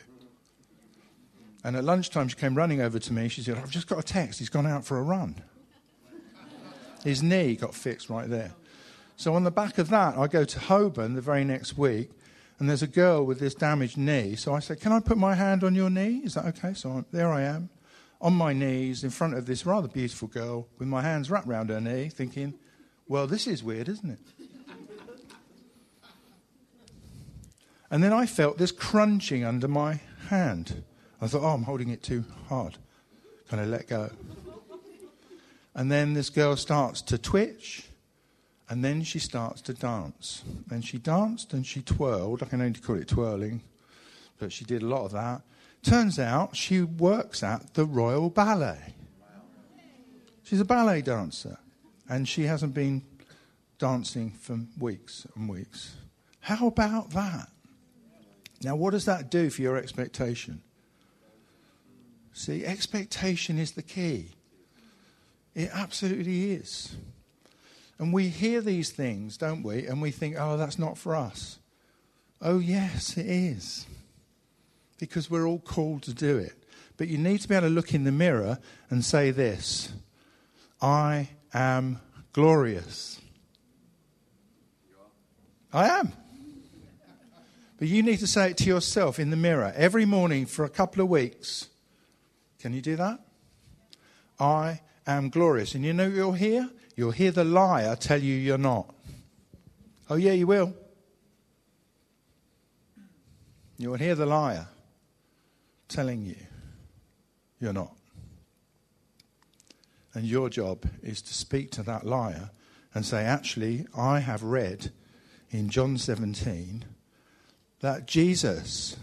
And 1.63 1.75
at 1.75 1.83
lunchtime, 1.83 2.27
she 2.27 2.35
came 2.35 2.53
running 2.53 2.79
over 2.79 2.99
to 2.99 3.13
me. 3.13 3.27
She 3.27 3.41
said, 3.41 3.57
I've 3.57 3.71
just 3.71 3.87
got 3.87 3.97
a 3.97 4.03
text. 4.03 4.37
He's 4.37 4.49
gone 4.49 4.67
out 4.67 4.85
for 4.85 4.99
a 4.99 5.01
run. 5.01 5.41
His 7.03 7.23
knee 7.23 7.55
got 7.55 7.73
fixed 7.73 8.09
right 8.09 8.29
there. 8.29 8.53
So, 9.17 9.33
on 9.33 9.43
the 9.43 9.51
back 9.51 9.77
of 9.77 9.89
that, 9.89 10.17
I 10.17 10.27
go 10.27 10.43
to 10.43 10.59
Holborn 10.59 11.15
the 11.15 11.21
very 11.21 11.43
next 11.43 11.77
week, 11.77 12.11
and 12.59 12.69
there's 12.69 12.81
a 12.81 12.87
girl 12.87 13.25
with 13.25 13.39
this 13.39 13.53
damaged 13.53 13.97
knee. 13.97 14.35
So 14.35 14.53
I 14.53 14.59
said, 14.59 14.79
Can 14.79 14.91
I 14.91 14.99
put 14.99 15.17
my 15.17 15.35
hand 15.35 15.63
on 15.63 15.75
your 15.75 15.89
knee? 15.89 16.21
Is 16.23 16.35
that 16.35 16.45
okay? 16.45 16.73
So 16.73 16.91
I'm, 16.91 17.05
there 17.11 17.31
I 17.31 17.41
am, 17.41 17.69
on 18.21 18.33
my 18.33 18.53
knees 18.53 19.03
in 19.03 19.09
front 19.09 19.35
of 19.35 19.45
this 19.45 19.65
rather 19.65 19.87
beautiful 19.87 20.27
girl 20.27 20.67
with 20.77 20.87
my 20.87 21.01
hands 21.01 21.29
wrapped 21.29 21.47
around 21.47 21.69
her 21.69 21.81
knee, 21.81 22.09
thinking, 22.09 22.53
Well, 23.07 23.27
this 23.27 23.47
is 23.47 23.63
weird, 23.63 23.89
isn't 23.89 24.09
it? 24.09 24.19
And 27.91 28.03
then 28.03 28.13
I 28.13 28.25
felt 28.25 28.57
this 28.57 28.71
crunching 28.71 29.43
under 29.43 29.67
my 29.67 30.01
hand. 30.29 30.83
I 31.21 31.27
thought, 31.27 31.43
oh, 31.43 31.53
I'm 31.53 31.63
holding 31.63 31.89
it 31.89 32.03
too 32.03 32.25
hard. 32.49 32.77
Kind 33.47 33.61
of 33.61 33.69
let 33.69 33.87
go. 33.87 34.09
And 35.73 35.91
then 35.91 36.13
this 36.13 36.29
girl 36.29 36.55
starts 36.55 37.01
to 37.03 37.17
twitch, 37.17 37.87
and 38.69 38.83
then 38.83 39.03
she 39.03 39.19
starts 39.19 39.61
to 39.61 39.73
dance. 39.73 40.43
And 40.71 40.83
she 40.83 40.97
danced 40.97 41.53
and 41.53 41.65
she 41.65 41.81
twirled. 41.81 42.41
I 42.41 42.47
can 42.47 42.61
only 42.61 42.79
call 42.79 42.97
it 42.97 43.07
twirling, 43.07 43.61
but 44.39 44.51
she 44.51 44.65
did 44.65 44.81
a 44.81 44.87
lot 44.87 45.05
of 45.05 45.11
that. 45.11 45.41
Turns 45.83 46.17
out 46.17 46.55
she 46.55 46.81
works 46.81 47.43
at 47.43 47.75
the 47.75 47.85
Royal 47.85 48.29
Ballet. 48.29 48.95
She's 50.43 50.59
a 50.59 50.65
ballet 50.65 51.01
dancer, 51.01 51.57
and 52.07 52.27
she 52.27 52.43
hasn't 52.43 52.73
been 52.73 53.03
dancing 53.79 54.31
for 54.31 54.59
weeks 54.79 55.25
and 55.35 55.49
weeks. 55.49 55.95
How 56.39 56.67
about 56.67 57.09
that? 57.11 57.49
Now, 58.61 58.75
what 58.75 58.91
does 58.91 59.05
that 59.05 59.31
do 59.31 59.49
for 59.49 59.61
your 59.61 59.77
expectation? 59.77 60.61
See, 62.33 62.65
expectation 62.65 63.57
is 63.57 63.71
the 63.71 63.81
key. 63.81 64.31
It 65.55 65.69
absolutely 65.73 66.51
is. 66.51 66.95
And 67.97 68.11
we 68.11 68.27
hear 68.27 68.61
these 68.61 68.89
things, 68.91 69.37
don't 69.37 69.63
we? 69.63 69.85
And 69.87 70.01
we 70.01 70.11
think, 70.11 70.35
oh, 70.37 70.57
that's 70.57 70.77
not 70.77 70.97
for 70.97 71.15
us. 71.15 71.59
Oh, 72.41 72.59
yes, 72.59 73.17
it 73.17 73.25
is. 73.25 73.85
Because 74.99 75.29
we're 75.29 75.47
all 75.47 75.59
called 75.59 76.03
to 76.03 76.13
do 76.13 76.37
it. 76.37 76.53
But 76.97 77.07
you 77.07 77.17
need 77.17 77.41
to 77.41 77.47
be 77.47 77.55
able 77.55 77.67
to 77.67 77.73
look 77.73 77.93
in 77.93 78.03
the 78.03 78.11
mirror 78.11 78.59
and 78.89 79.03
say 79.03 79.31
this 79.31 79.93
I 80.81 81.29
am 81.53 81.99
glorious. 82.33 83.19
I 85.73 85.87
am. 85.87 86.13
But 87.77 87.89
you 87.89 88.01
need 88.01 88.19
to 88.19 88.27
say 88.27 88.51
it 88.51 88.57
to 88.57 88.65
yourself 88.65 89.19
in 89.19 89.29
the 89.29 89.35
mirror 89.35 89.73
every 89.75 90.05
morning 90.05 90.45
for 90.45 90.63
a 90.63 90.69
couple 90.69 91.01
of 91.01 91.09
weeks. 91.09 91.67
Can 92.59 92.73
you 92.73 92.81
do 92.81 92.95
that? 92.95 93.19
I 94.39 94.81
am 95.05 95.29
glorious. 95.29 95.75
And 95.75 95.83
you 95.83 95.91
know 95.91 96.07
you'll 96.07 96.31
hear? 96.31 96.69
You'll 96.95 97.11
hear 97.11 97.31
the 97.31 97.43
liar 97.43 97.95
tell 97.95 98.21
you 98.21 98.35
you're 98.35 98.57
not. 98.57 98.93
Oh, 100.09 100.15
yeah, 100.15 100.31
you 100.31 100.47
will. 100.47 100.73
You'll 103.77 103.95
hear 103.95 104.15
the 104.15 104.25
liar 104.25 104.67
telling 105.89 106.21
you 106.21 106.37
you're 107.59 107.73
not. 107.73 107.93
And 110.13 110.25
your 110.25 110.49
job 110.49 110.85
is 111.03 111.21
to 111.23 111.33
speak 111.33 111.71
to 111.71 111.83
that 111.83 112.05
liar 112.05 112.51
and 112.93 113.05
say, 113.05 113.25
actually, 113.25 113.85
I 113.97 114.19
have 114.19 114.43
read 114.43 114.91
in 115.51 115.69
John 115.69 115.97
17 115.97 116.85
that 117.81 118.07
Jesus 118.07 118.95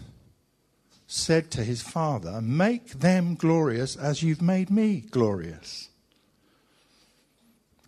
said 1.05 1.51
to 1.51 1.63
his 1.63 1.83
father, 1.83 2.41
Make 2.41 2.93
them 2.93 3.35
glorious 3.35 3.95
as 3.95 4.23
you've 4.23 4.41
made 4.41 4.71
me 4.71 5.01
glorious. 5.01 5.89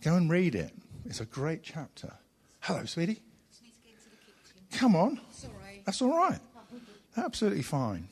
Go 0.05 0.13
and 0.13 0.29
read 0.29 0.53
it. 0.53 0.71
It's 1.05 1.19
a 1.19 1.25
great 1.25 1.63
chapter. 1.63 2.13
Hello, 2.59 2.85
sweetie. 2.85 3.23
Come 4.73 4.95
on. 4.95 5.19
That's 5.83 5.99
all 5.99 6.15
right. 6.15 6.39
Absolutely 7.17 7.63
fine. 7.63 8.07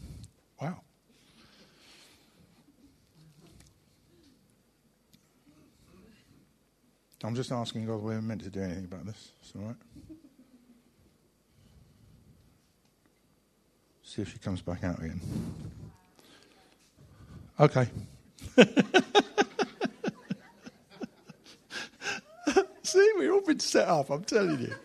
Wow. 0.59 0.81
I'm 7.23 7.35
just 7.35 7.51
asking 7.51 7.85
God 7.85 8.01
we're 8.01 8.19
meant 8.23 8.41
to 8.41 8.49
do 8.49 8.61
anything 8.61 8.85
about 8.85 9.05
this. 9.05 9.29
It's 9.43 9.53
all 9.55 9.61
right. 9.61 9.75
See 14.01 14.23
if 14.23 14.33
she 14.33 14.39
comes 14.39 14.63
back 14.63 14.83
out 14.83 14.97
again. 14.97 15.21
Okay. 17.59 17.87
See, 22.93 23.11
we've 23.17 23.33
all 23.33 23.41
been 23.41 23.59
set 23.59 23.87
up, 23.87 24.11
I'm 24.11 24.23
telling 24.23 24.59
you. 24.59 24.75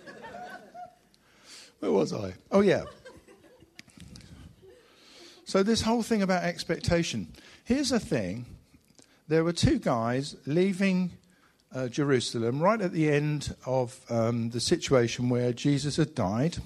Where 1.81 1.93
was 1.93 2.15
I? 2.15 2.33
Oh, 2.51 2.63
yeah. 2.63 2.85
So, 5.45 5.63
this 5.63 5.83
whole 5.83 6.03
thing 6.03 6.23
about 6.23 6.43
expectation. 6.43 7.29
Here's 7.65 7.91
the 7.91 8.01
thing 8.01 8.47
there 9.29 9.45
were 9.45 9.53
two 9.53 9.79
guys 9.79 10.37
leaving 10.47 11.11
uh, 11.75 11.89
Jerusalem 11.89 12.63
right 12.63 12.81
at 12.81 12.93
the 12.93 13.11
end 13.11 13.55
of 13.67 14.01
um, 14.09 14.49
the 14.49 14.61
situation 14.61 15.29
where 15.29 15.53
Jesus 15.53 15.97
had 15.97 16.15
died 16.15 16.57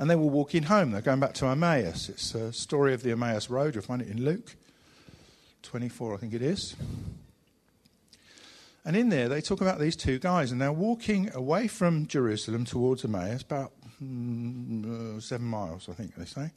and 0.00 0.10
they 0.10 0.16
were 0.16 0.24
walking 0.26 0.64
home. 0.64 0.90
They're 0.90 1.02
going 1.02 1.20
back 1.20 1.34
to 1.34 1.46
Emmaus. 1.46 2.08
It's 2.08 2.34
a 2.34 2.52
story 2.52 2.94
of 2.94 3.04
the 3.04 3.12
Emmaus 3.12 3.48
Road. 3.48 3.76
You'll 3.76 3.84
find 3.84 4.02
it 4.02 4.08
in 4.08 4.24
Luke 4.24 4.56
24, 5.62 6.14
I 6.14 6.16
think 6.16 6.34
it 6.34 6.42
is. 6.42 6.74
And 8.84 8.96
in 8.96 9.10
there, 9.10 9.28
they 9.28 9.40
talk 9.40 9.60
about 9.60 9.78
these 9.78 9.96
two 9.96 10.18
guys, 10.18 10.52
and 10.52 10.60
they're 10.60 10.72
walking 10.72 11.30
away 11.34 11.68
from 11.68 12.06
Jerusalem 12.06 12.64
towards 12.64 13.04
Emmaus, 13.04 13.42
about 13.42 13.72
mm, 14.02 15.16
uh, 15.16 15.20
seven 15.20 15.46
miles, 15.46 15.88
I 15.88 15.92
think 15.92 16.14
they 16.14 16.24
say. 16.24 16.50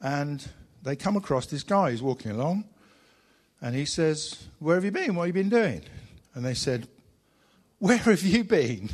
And 0.00 0.46
they 0.82 0.96
come 0.96 1.16
across 1.16 1.46
this 1.46 1.62
guy 1.62 1.90
who's 1.90 2.02
walking 2.02 2.30
along, 2.30 2.64
and 3.60 3.74
he 3.74 3.84
says, 3.84 4.48
Where 4.58 4.76
have 4.76 4.84
you 4.84 4.90
been? 4.90 5.14
What 5.14 5.26
have 5.26 5.36
you 5.36 5.42
been 5.42 5.50
doing? 5.50 5.82
And 6.34 6.44
they 6.44 6.54
said, 6.54 6.88
Where 7.78 7.98
have 7.98 8.22
you 8.22 8.44
been? 8.44 8.88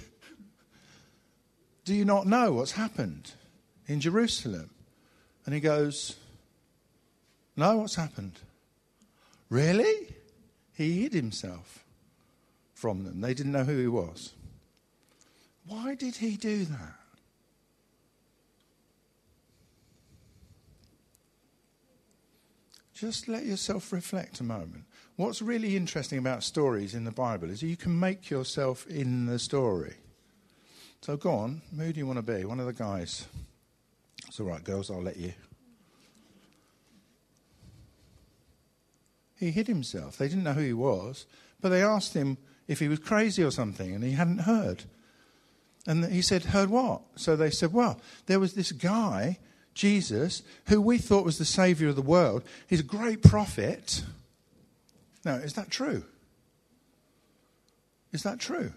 Do 1.85 1.95
you 1.95 2.05
not 2.05 2.27
know 2.27 2.53
what's 2.53 2.73
happened 2.73 3.33
in 3.87 4.01
Jerusalem? 4.01 4.71
And 5.45 5.55
he 5.55 5.61
goes, 5.61 6.17
No, 7.57 7.77
what's 7.77 7.95
happened? 7.95 8.41
Really? 9.49 10.16
He 10.77 11.03
hid 11.03 11.15
himself 11.15 11.85
from 12.75 13.05
them. 13.05 13.23
They 13.23 13.33
didn't 13.33 13.53
know 13.53 13.65
who 13.65 13.79
he 13.79 13.89
was. 13.89 14.35
Why 15.67 15.95
did 15.95 16.17
he 16.17 16.37
do 16.37 16.67
that? 16.67 16.95
Just 22.93 23.27
let 23.27 23.47
yourself 23.47 23.91
reflect 23.91 24.41
a 24.41 24.45
moment. 24.45 24.85
What's 25.17 25.41
really 25.41 25.77
interesting 25.77 26.19
about 26.19 26.43
stories 26.43 26.95
in 26.95 27.05
the 27.05 27.11
Bible 27.11 27.51
is 27.51 27.63
you 27.63 27.77
can 27.77 27.99
make 27.99 28.29
yourself 28.29 28.87
in 28.87 29.25
the 29.27 29.39
story. 29.39 29.95
So 31.01 31.17
go 31.17 31.31
on. 31.31 31.63
Who 31.79 31.91
do 31.93 31.99
you 31.99 32.07
want 32.07 32.19
to 32.19 32.23
be? 32.23 32.45
One 32.45 32.61
of 32.61 32.67
the 32.67 32.73
guys. 32.75 33.27
It's 34.29 34.41
all 34.41 34.47
right, 34.47 34.63
girls, 34.63 34.91
I'll 34.91 35.03
let 35.03 35.17
you. 35.17 35.33
He 39.39 39.51
hid 39.51 39.67
himself. 39.67 40.17
They 40.17 40.29
didn't 40.29 40.45
know 40.45 40.55
who 40.55 40.63
he 40.63 40.73
was, 40.73 41.27
but 41.61 41.69
they 41.69 41.83
asked 41.83 42.15
him 42.15 42.39
if 42.69 42.81
he 42.81 42.89
was 42.89 42.99
crazy 42.99 43.43
or 43.43 43.51
something, 43.51 43.95
and 43.95 44.03
he 44.03 44.13
hadn't 44.13 44.41
heard. 44.41 44.85
And 45.87 46.05
he 46.07 46.23
said, 46.23 46.47
Heard 46.47 46.71
what? 46.71 47.03
So 47.17 47.37
they 47.37 47.51
said, 47.51 47.73
Well, 47.73 48.01
there 48.27 48.41
was 48.41 48.55
this 48.55 48.73
guy 48.73 49.39
Jesus, 49.77 50.43
who 50.69 50.81
we 50.81 50.97
thought 50.97 51.25
was 51.25 51.37
the 51.39 51.45
Savior 51.45 51.89
of 51.89 51.97
the 51.97 52.03
world, 52.03 52.43
he's 52.67 52.81
a 52.81 52.85
great 52.85 53.23
prophet. 53.23 54.03
Now, 55.23 55.35
is 55.35 55.53
that 55.53 55.71
true? 55.71 56.03
Is 58.11 58.23
that 58.23 58.41
true? 58.41 58.73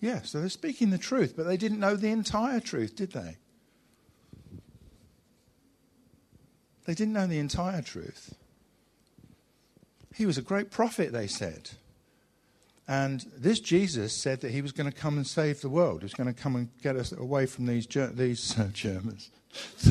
Yes, 0.00 0.30
so 0.30 0.40
they're 0.40 0.48
speaking 0.48 0.88
the 0.88 0.96
truth, 0.98 1.34
but 1.36 1.44
they 1.44 1.58
didn't 1.58 1.80
know 1.80 1.96
the 1.96 2.08
entire 2.08 2.60
truth, 2.60 2.96
did 2.96 3.12
they? 3.12 3.36
They 6.86 6.94
didn't 6.94 7.12
know 7.12 7.26
the 7.26 7.38
entire 7.38 7.82
truth. 7.82 8.34
He 10.18 10.26
was 10.26 10.36
a 10.36 10.42
great 10.42 10.72
prophet, 10.72 11.12
they 11.12 11.28
said. 11.28 11.70
And 12.88 13.24
this 13.36 13.60
Jesus 13.60 14.12
said 14.12 14.40
that 14.40 14.50
he 14.50 14.60
was 14.60 14.72
going 14.72 14.90
to 14.90 14.96
come 14.96 15.16
and 15.16 15.24
save 15.24 15.60
the 15.60 15.68
world. 15.68 16.00
He 16.00 16.06
was 16.06 16.14
going 16.14 16.26
to 16.26 16.42
come 16.42 16.56
and 16.56 16.68
get 16.82 16.96
us 16.96 17.12
away 17.12 17.46
from 17.46 17.66
these, 17.66 17.86
these 17.86 18.58
uh, 18.58 18.68
Germans. 18.72 19.30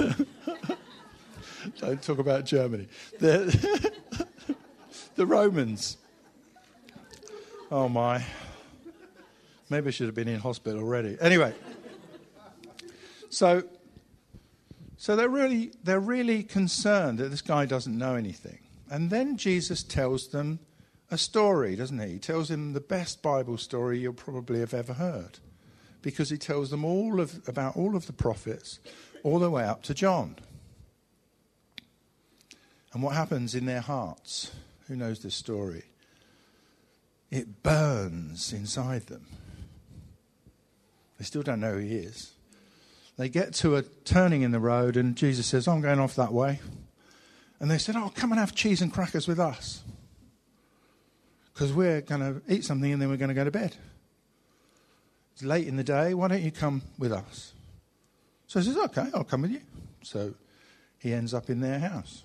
Don't 1.80 2.02
talk 2.02 2.20
about 2.20 2.44
Germany. 2.44 2.90
The, 3.20 3.94
the 5.16 5.26
Romans. 5.26 5.96
Oh 7.72 7.88
my. 7.88 8.22
Maybe 9.70 9.88
I 9.88 9.92
should 9.92 10.08
have 10.08 10.16
been 10.16 10.28
in 10.28 10.42
hospital 10.42 10.82
already. 10.82 11.16
Anyway. 11.22 11.54
So 13.30 13.64
so 14.98 15.16
they're 15.16 15.30
really 15.30 15.72
they're 15.86 16.02
really 16.02 16.44
concerned 16.44 17.20
that 17.20 17.30
this 17.30 17.42
guy 17.42 17.66
doesn't 17.66 17.98
know 17.98 18.16
anything. 18.16 18.60
And 18.90 19.10
then 19.10 19.38
Jesus 19.38 19.84
tells 19.84 20.30
them 20.30 20.60
a 21.12 21.18
story, 21.18 21.76
doesn't 21.76 22.00
he? 22.00 22.14
He 22.14 22.20
tells 22.20 22.50
them 22.50 22.74
the 22.74 22.82
best 22.82 23.22
Bible 23.22 23.58
story 23.58 24.00
you'll 24.00 24.14
probably 24.14 24.60
have 24.60 24.74
ever 24.74 24.94
heard. 24.94 25.40
Because 26.02 26.30
he 26.30 26.38
tells 26.38 26.70
them 26.70 26.86
all 26.86 27.20
of 27.20 27.48
about 27.48 27.76
all 27.76 27.96
of 27.96 28.08
the 28.08 28.14
prophets 28.14 28.80
all 29.24 29.40
the 29.40 29.50
way 29.50 29.64
up 29.64 29.84
to 29.84 29.94
John. 29.94 30.38
And 32.94 33.04
what 33.04 33.16
happens 33.16 33.56
in 33.56 33.66
their 33.66 33.82
hearts? 33.82 34.52
Who 34.88 34.96
knows 34.96 35.20
this 35.20 35.36
story? 35.36 35.84
It 37.30 37.62
burns 37.62 38.54
inside 38.54 39.08
them. 39.08 39.26
They 41.18 41.26
still 41.26 41.44
don't 41.44 41.60
know 41.60 41.74
who 41.74 41.80
he 41.80 41.96
is. 41.96 42.32
They 43.18 43.28
get 43.28 43.54
to 43.56 43.76
a 43.76 43.82
turning 43.82 44.44
in 44.44 44.52
the 44.52 44.60
road, 44.60 44.96
and 44.96 45.16
Jesus 45.16 45.48
says, 45.48 45.68
I'm 45.68 45.82
going 45.82 46.00
off 46.00 46.16
that 46.16 46.32
way. 46.32 46.60
And 47.60 47.72
they 47.72 47.78
said, 47.78 47.96
Oh, 47.96 48.12
come 48.14 48.32
and 48.32 48.40
have 48.40 48.54
cheese 48.54 48.82
and 48.82 48.92
crackers 48.92 49.28
with 49.28 49.40
us. 49.40 49.82
Because 51.54 51.74
we're 51.74 52.02
going 52.02 52.22
to 52.22 52.42
eat 52.54 52.66
something 52.66 52.92
and 52.92 53.02
then 53.02 53.10
we're 53.10 53.18
going 53.18 53.30
to 53.30 53.36
go 53.36 53.44
to 53.44 53.52
bed. 53.52 53.76
It's 55.34 55.44
late 55.44 55.68
in 55.68 55.76
the 55.76 55.84
day. 55.84 56.14
Why 56.14 56.28
don't 56.28 56.42
you 56.42 56.52
come 56.52 56.82
with 56.98 57.12
us? 57.12 57.54
So 58.48 58.60
he 58.60 58.66
says, 58.66 58.78
Okay, 58.78 59.08
I'll 59.14 59.24
come 59.24 59.42
with 59.42 59.52
you. 59.52 59.62
So 60.04 60.34
he 61.00 61.14
ends 61.14 61.34
up 61.34 61.50
in 61.50 61.60
their 61.60 61.80
house. 61.80 62.24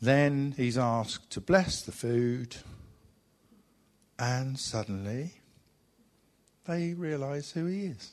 Then 0.00 0.54
he's 0.56 0.76
asked 0.76 1.30
to 1.30 1.40
bless 1.40 1.80
the 1.80 1.92
food, 1.92 2.56
and 4.18 4.58
suddenly 4.58 5.32
they 6.66 6.92
realize 6.92 7.52
who 7.52 7.66
he 7.66 7.86
is. 7.86 8.12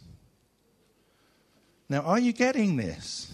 Now, 1.89 2.01
are 2.03 2.19
you 2.19 2.31
getting 2.31 2.77
this? 2.77 3.33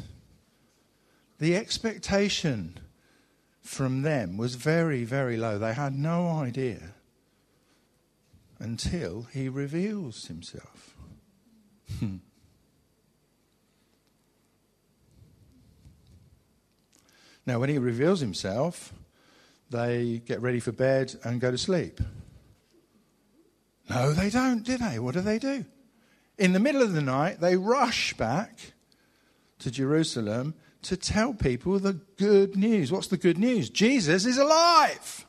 The 1.40 1.56
expectation 1.56 2.80
from 3.62 4.02
them 4.02 4.38
was 4.38 4.56
very, 4.56 5.04
very 5.04 5.38
low. 5.38 5.60
They 5.60 5.74
had 5.74 5.94
no 5.94 6.30
idea 6.30 6.96
until 8.60 9.28
he 9.32 9.50
reveals 9.50 10.26
himself. 10.26 10.96
Hmm. 12.00 12.18
Now, 17.46 17.60
when 17.60 17.70
he 17.70 17.78
reveals 17.78 18.20
himself, 18.20 18.94
they 19.70 20.22
get 20.26 20.42
ready 20.42 20.60
for 20.60 20.72
bed 20.72 21.16
and 21.24 21.40
go 21.40 21.52
to 21.52 21.58
sleep. 21.58 22.02
No, 23.90 24.12
they 24.12 24.30
don't, 24.30 24.64
do 24.64 24.78
they? 24.78 25.00
What 25.00 25.14
do 25.14 25.22
they 25.22 25.40
do? 25.40 25.66
In 26.38 26.54
the 26.54 26.60
middle 26.60 26.82
of 26.82 26.94
the 26.94 27.02
night, 27.02 27.40
they 27.40 27.56
rush 27.56 28.14
back 28.16 28.74
to 29.60 29.72
Jerusalem 29.72 30.56
to 30.84 30.98
tell 30.98 31.34
people 31.34 31.80
the 31.80 32.00
good 32.18 32.56
news. 32.56 32.92
What's 32.92 33.08
the 33.08 33.18
good 33.18 33.38
news? 33.38 33.70
Jesus 33.70 34.26
is 34.26 34.38
alive. 34.38 35.26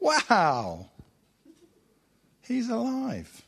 Wow. 0.00 0.90
He's 2.42 2.68
alive. 2.68 3.42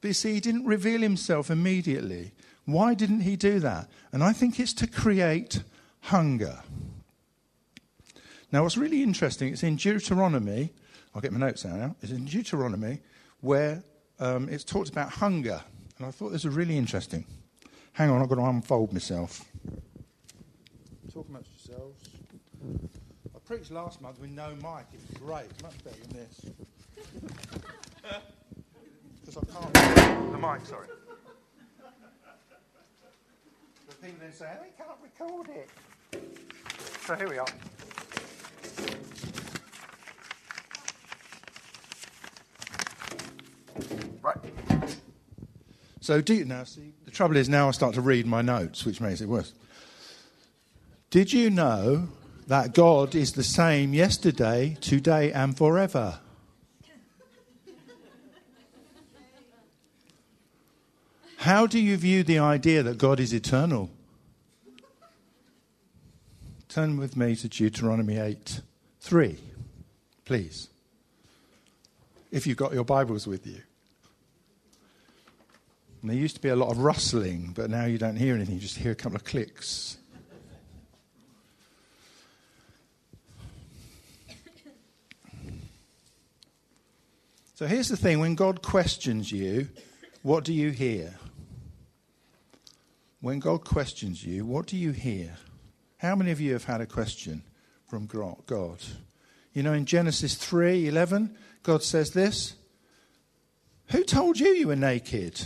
But 0.00 0.08
you 0.08 0.14
see, 0.14 0.34
he 0.34 0.40
didn't 0.40 0.66
reveal 0.66 1.00
himself 1.00 1.50
immediately. 1.50 2.32
Why 2.64 2.94
didn't 2.94 3.20
he 3.20 3.36
do 3.36 3.58
that? 3.60 3.88
And 4.12 4.22
I 4.22 4.32
think 4.32 4.58
it's 4.60 4.72
to 4.74 4.86
create 4.86 5.62
hunger. 6.00 6.60
Now, 8.52 8.62
what's 8.62 8.76
really 8.76 9.02
interesting, 9.02 9.52
it's 9.52 9.62
in 9.62 9.76
Deuteronomy, 9.76 10.72
I'll 11.14 11.20
get 11.20 11.32
my 11.32 11.38
notes 11.38 11.66
out 11.66 11.78
now, 11.78 11.96
it's 12.00 12.12
in 12.12 12.24
Deuteronomy 12.24 13.00
where 13.40 13.82
um, 14.18 14.48
it's 14.48 14.64
talked 14.64 14.88
about 14.88 15.10
hunger. 15.10 15.60
And 15.98 16.06
I 16.06 16.10
thought 16.10 16.30
this 16.30 16.44
was 16.44 16.54
really 16.54 16.76
interesting. 16.76 17.24
Hang 17.96 18.10
on, 18.10 18.22
I've 18.22 18.28
got 18.28 18.36
to 18.36 18.44
unfold 18.44 18.92
myself. 18.92 19.44
Talk 21.12 21.26
amongst 21.28 21.50
yourselves. 21.66 22.08
I 23.34 23.38
preached 23.44 23.70
last 23.70 24.00
month 24.00 24.20
with 24.20 24.30
no 24.30 24.50
mic. 24.50 24.86
It 24.92 25.00
was 25.08 25.18
great. 25.18 25.62
Much 25.62 25.82
better 25.84 25.96
than 26.08 26.16
this. 26.16 26.46
Because 29.24 29.42
I 29.42 29.60
can't. 29.60 30.30
The 30.30 30.38
mic, 30.38 30.64
sorry 30.66 30.86
people 34.06 34.20
then 34.20 34.32
say, 34.32 34.46
they 34.60 34.84
can't 34.84 34.98
record 35.02 35.48
it. 35.48 35.68
So 37.06 37.16
here 37.16 37.28
we 37.28 37.38
are. 37.38 37.46
Right. 44.22 45.02
So 46.06 46.20
do 46.20 46.34
you 46.34 46.44
now 46.44 46.62
see 46.62 46.92
the 47.04 47.10
trouble 47.10 47.36
is 47.36 47.48
now 47.48 47.66
I 47.66 47.72
start 47.72 47.96
to 47.96 48.00
read 48.00 48.28
my 48.28 48.40
notes, 48.40 48.86
which 48.86 49.00
makes 49.00 49.20
it 49.20 49.28
worse. 49.28 49.52
Did 51.10 51.32
you 51.32 51.50
know 51.50 52.06
that 52.46 52.74
God 52.74 53.16
is 53.16 53.32
the 53.32 53.42
same 53.42 53.92
yesterday, 53.92 54.76
today, 54.80 55.32
and 55.32 55.58
forever? 55.58 56.20
How 61.38 61.66
do 61.66 61.80
you 61.80 61.96
view 61.96 62.22
the 62.22 62.38
idea 62.38 62.84
that 62.84 62.98
God 62.98 63.18
is 63.18 63.34
eternal? 63.34 63.90
Turn 66.68 66.98
with 66.98 67.16
me 67.16 67.34
to 67.34 67.48
Deuteronomy 67.48 68.16
8 68.16 68.60
3, 69.00 69.40
please. 70.24 70.68
If 72.30 72.46
you've 72.46 72.56
got 72.56 72.74
your 72.74 72.84
Bibles 72.84 73.26
with 73.26 73.44
you. 73.44 73.62
And 76.00 76.10
there 76.10 76.16
used 76.16 76.36
to 76.36 76.42
be 76.42 76.48
a 76.48 76.56
lot 76.56 76.70
of 76.70 76.78
rustling, 76.78 77.52
but 77.54 77.70
now 77.70 77.84
you 77.84 77.98
don't 77.98 78.16
hear 78.16 78.34
anything, 78.34 78.54
you 78.54 78.60
just 78.60 78.78
hear 78.78 78.92
a 78.92 78.96
couple 78.96 79.16
of 79.16 79.24
clicks. 79.24 79.98
So 87.56 87.66
here's 87.66 87.88
the 87.88 87.96
thing 87.96 88.20
when 88.20 88.34
God 88.34 88.60
questions 88.60 89.32
you, 89.32 89.68
what 90.22 90.44
do 90.44 90.52
you 90.52 90.72
hear? 90.72 91.14
When 93.22 93.38
God 93.38 93.64
questions 93.64 94.22
you, 94.22 94.44
what 94.44 94.66
do 94.66 94.76
you 94.76 94.92
hear? 94.92 95.38
How 95.96 96.14
many 96.14 96.32
of 96.32 96.40
you 96.40 96.52
have 96.52 96.64
had 96.64 96.82
a 96.82 96.86
question 96.86 97.42
from 97.86 98.04
God? 98.04 98.82
You 99.54 99.62
know, 99.62 99.72
in 99.72 99.86
Genesis 99.86 100.34
3 100.34 100.86
11, 100.86 101.34
God 101.62 101.82
says 101.82 102.10
this 102.10 102.56
Who 103.86 104.04
told 104.04 104.38
you 104.38 104.48
you 104.48 104.68
were 104.68 104.76
naked? 104.76 105.40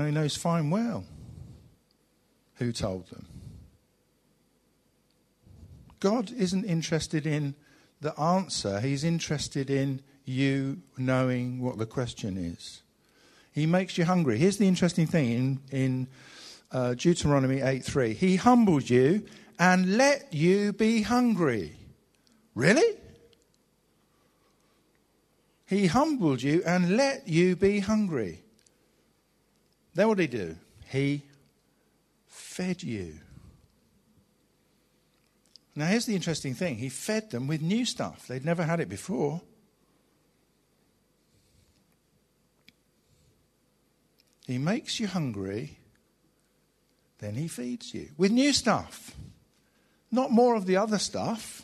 No, 0.00 0.06
he 0.06 0.12
knows 0.12 0.34
fine 0.34 0.70
well 0.70 1.04
who 2.54 2.72
told 2.72 3.10
them. 3.10 3.26
God 6.00 6.32
isn't 6.32 6.64
interested 6.64 7.26
in 7.26 7.54
the 8.00 8.18
answer, 8.18 8.80
He's 8.80 9.04
interested 9.04 9.68
in 9.68 10.00
you 10.24 10.78
knowing 10.96 11.60
what 11.60 11.76
the 11.76 11.84
question 11.84 12.38
is. 12.38 12.80
He 13.52 13.66
makes 13.66 13.98
you 13.98 14.06
hungry. 14.06 14.38
Here's 14.38 14.56
the 14.56 14.66
interesting 14.66 15.06
thing 15.06 15.32
in, 15.32 15.60
in 15.70 16.08
uh, 16.72 16.94
Deuteronomy 16.94 17.60
8 17.60 17.84
3. 17.84 18.14
He 18.14 18.36
humbled 18.36 18.88
you 18.88 19.26
and 19.58 19.98
let 19.98 20.32
you 20.32 20.72
be 20.72 21.02
hungry. 21.02 21.76
Really? 22.54 22.96
He 25.66 25.88
humbled 25.88 26.40
you 26.40 26.62
and 26.64 26.96
let 26.96 27.28
you 27.28 27.54
be 27.54 27.80
hungry. 27.80 28.44
Then 29.94 30.08
what 30.08 30.18
did 30.18 30.32
he 30.32 30.38
do? 30.38 30.56
He 30.88 31.22
fed 32.26 32.82
you. 32.82 33.14
Now, 35.74 35.86
here's 35.86 36.06
the 36.06 36.14
interesting 36.14 36.54
thing 36.54 36.76
he 36.76 36.88
fed 36.88 37.30
them 37.30 37.46
with 37.46 37.62
new 37.62 37.84
stuff, 37.84 38.26
they'd 38.26 38.44
never 38.44 38.64
had 38.64 38.80
it 38.80 38.88
before. 38.88 39.40
He 44.46 44.58
makes 44.58 44.98
you 44.98 45.06
hungry, 45.06 45.78
then 47.18 47.34
he 47.34 47.46
feeds 47.46 47.94
you 47.94 48.08
with 48.18 48.32
new 48.32 48.52
stuff. 48.52 49.14
Not 50.10 50.32
more 50.32 50.56
of 50.56 50.66
the 50.66 50.76
other 50.76 50.98
stuff. 50.98 51.62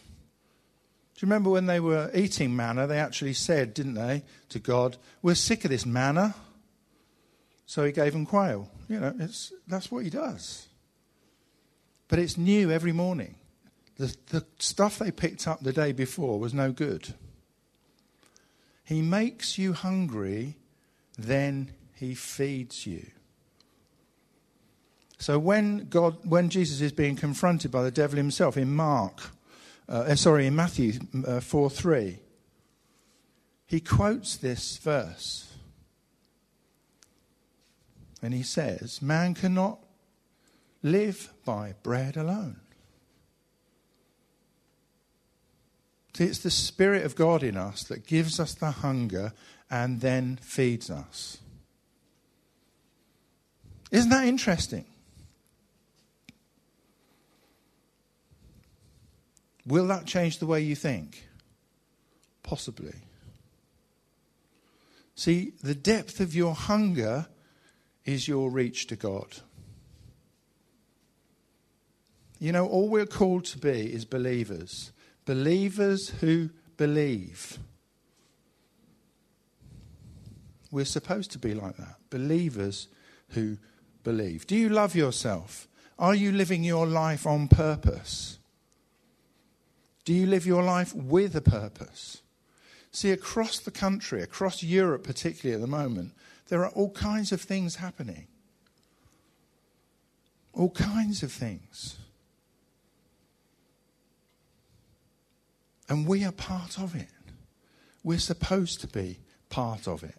Do 1.16 1.26
you 1.26 1.30
remember 1.30 1.50
when 1.50 1.66
they 1.66 1.80
were 1.80 2.10
eating 2.14 2.54
manna, 2.54 2.86
they 2.86 3.00
actually 3.00 3.32
said, 3.32 3.74
didn't 3.74 3.94
they, 3.94 4.22
to 4.50 4.60
God, 4.60 4.98
We're 5.20 5.34
sick 5.34 5.64
of 5.64 5.70
this 5.70 5.84
manna. 5.84 6.34
So 7.66 7.84
he 7.84 7.92
gave 7.92 8.12
them 8.12 8.26
quail. 8.26 8.70
You 8.88 9.00
know, 9.00 9.14
it's, 9.18 9.52
that's 9.66 9.90
what 9.90 10.04
he 10.04 10.10
does. 10.10 10.68
But 12.08 12.20
it's 12.20 12.38
new 12.38 12.70
every 12.70 12.92
morning. 12.92 13.34
The, 13.96 14.14
the 14.26 14.46
stuff 14.58 14.98
they 14.98 15.10
picked 15.10 15.48
up 15.48 15.60
the 15.60 15.72
day 15.72 15.92
before 15.92 16.38
was 16.38 16.54
no 16.54 16.70
good. 16.70 17.14
He 18.84 19.02
makes 19.02 19.58
you 19.58 19.72
hungry, 19.72 20.56
then 21.18 21.72
he 21.94 22.14
feeds 22.14 22.86
you. 22.86 23.06
So 25.18 25.38
when 25.38 25.88
God, 25.88 26.18
when 26.24 26.50
Jesus 26.50 26.80
is 26.80 26.92
being 26.92 27.16
confronted 27.16 27.70
by 27.70 27.82
the 27.82 27.90
devil 27.90 28.16
himself 28.16 28.56
in 28.56 28.74
Mark, 28.74 29.22
uh, 29.88 30.04
eh, 30.08 30.14
sorry, 30.14 30.46
in 30.46 30.54
Matthew 30.54 31.00
uh, 31.26 31.40
four 31.40 31.70
three, 31.70 32.20
he 33.66 33.80
quotes 33.80 34.36
this 34.36 34.76
verse, 34.76 35.55
and 38.22 38.34
he 38.34 38.42
says, 38.42 39.02
"Man 39.02 39.34
cannot 39.34 39.78
live 40.82 41.32
by 41.44 41.74
bread 41.82 42.16
alone." 42.16 42.60
See, 46.14 46.24
it's 46.24 46.38
the 46.38 46.50
Spirit 46.50 47.04
of 47.04 47.14
God 47.14 47.42
in 47.42 47.58
us 47.58 47.84
that 47.84 48.06
gives 48.06 48.40
us 48.40 48.54
the 48.54 48.70
hunger 48.70 49.34
and 49.68 50.00
then 50.00 50.36
feeds 50.36 50.88
us. 50.90 51.38
Isn't 53.90 54.10
that 54.10 54.26
interesting? 54.26 54.86
Will 59.66 59.86
that 59.88 60.06
change 60.06 60.38
the 60.38 60.46
way 60.46 60.62
you 60.62 60.74
think? 60.74 61.28
Possibly. 62.42 62.94
See, 65.14 65.52
the 65.62 65.74
depth 65.74 66.20
of 66.20 66.34
your 66.34 66.54
hunger 66.54 67.26
is 68.06 68.26
your 68.26 68.50
reach 68.50 68.86
to 68.86 68.96
God. 68.96 69.36
You 72.38 72.52
know, 72.52 72.66
all 72.66 72.88
we're 72.88 73.06
called 73.06 73.44
to 73.46 73.58
be 73.58 73.92
is 73.92 74.04
believers. 74.04 74.92
Believers 75.24 76.10
who 76.20 76.50
believe. 76.76 77.58
We're 80.70 80.84
supposed 80.84 81.32
to 81.32 81.38
be 81.38 81.54
like 81.54 81.76
that. 81.76 81.96
Believers 82.10 82.88
who 83.30 83.58
believe. 84.04 84.46
Do 84.46 84.54
you 84.54 84.68
love 84.68 84.94
yourself? 84.94 85.66
Are 85.98 86.14
you 86.14 86.30
living 86.30 86.62
your 86.62 86.86
life 86.86 87.26
on 87.26 87.48
purpose? 87.48 88.38
Do 90.04 90.12
you 90.12 90.26
live 90.26 90.46
your 90.46 90.62
life 90.62 90.94
with 90.94 91.34
a 91.34 91.40
purpose? 91.40 92.22
See, 92.92 93.10
across 93.10 93.58
the 93.58 93.70
country, 93.70 94.22
across 94.22 94.62
Europe 94.62 95.02
particularly 95.02 95.54
at 95.54 95.60
the 95.60 95.66
moment, 95.66 96.12
there 96.48 96.64
are 96.64 96.70
all 96.70 96.90
kinds 96.90 97.32
of 97.32 97.40
things 97.40 97.76
happening. 97.76 98.26
All 100.52 100.70
kinds 100.70 101.22
of 101.22 101.32
things. 101.32 101.98
And 105.88 106.06
we 106.06 106.24
are 106.24 106.32
part 106.32 106.78
of 106.78 106.94
it. 106.94 107.08
We're 108.02 108.18
supposed 108.18 108.80
to 108.80 108.86
be 108.86 109.20
part 109.48 109.86
of 109.86 110.02
it. 110.02 110.16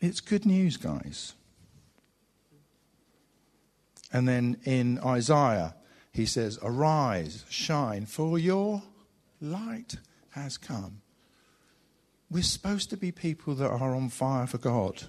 It's 0.00 0.20
good 0.20 0.46
news, 0.46 0.76
guys. 0.76 1.34
And 4.12 4.28
then 4.28 4.58
in 4.64 4.98
Isaiah, 4.98 5.74
he 6.12 6.26
says, 6.26 6.58
Arise, 6.62 7.44
shine, 7.48 8.06
for 8.06 8.38
your 8.38 8.82
light 9.40 9.96
has 10.30 10.58
come. 10.58 11.01
We're 12.32 12.42
supposed 12.42 12.88
to 12.90 12.96
be 12.96 13.12
people 13.12 13.54
that 13.56 13.70
are 13.70 13.94
on 13.94 14.08
fire 14.08 14.46
for 14.46 14.56
God. 14.56 15.02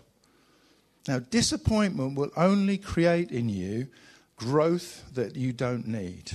Now, 1.07 1.19
disappointment 1.19 2.17
will 2.17 2.31
only 2.35 2.77
create 2.77 3.31
in 3.31 3.47
you 3.47 3.87
growth 4.35 5.03
that 5.13 5.37
you 5.37 5.53
don't 5.53 5.87
need. 5.87 6.33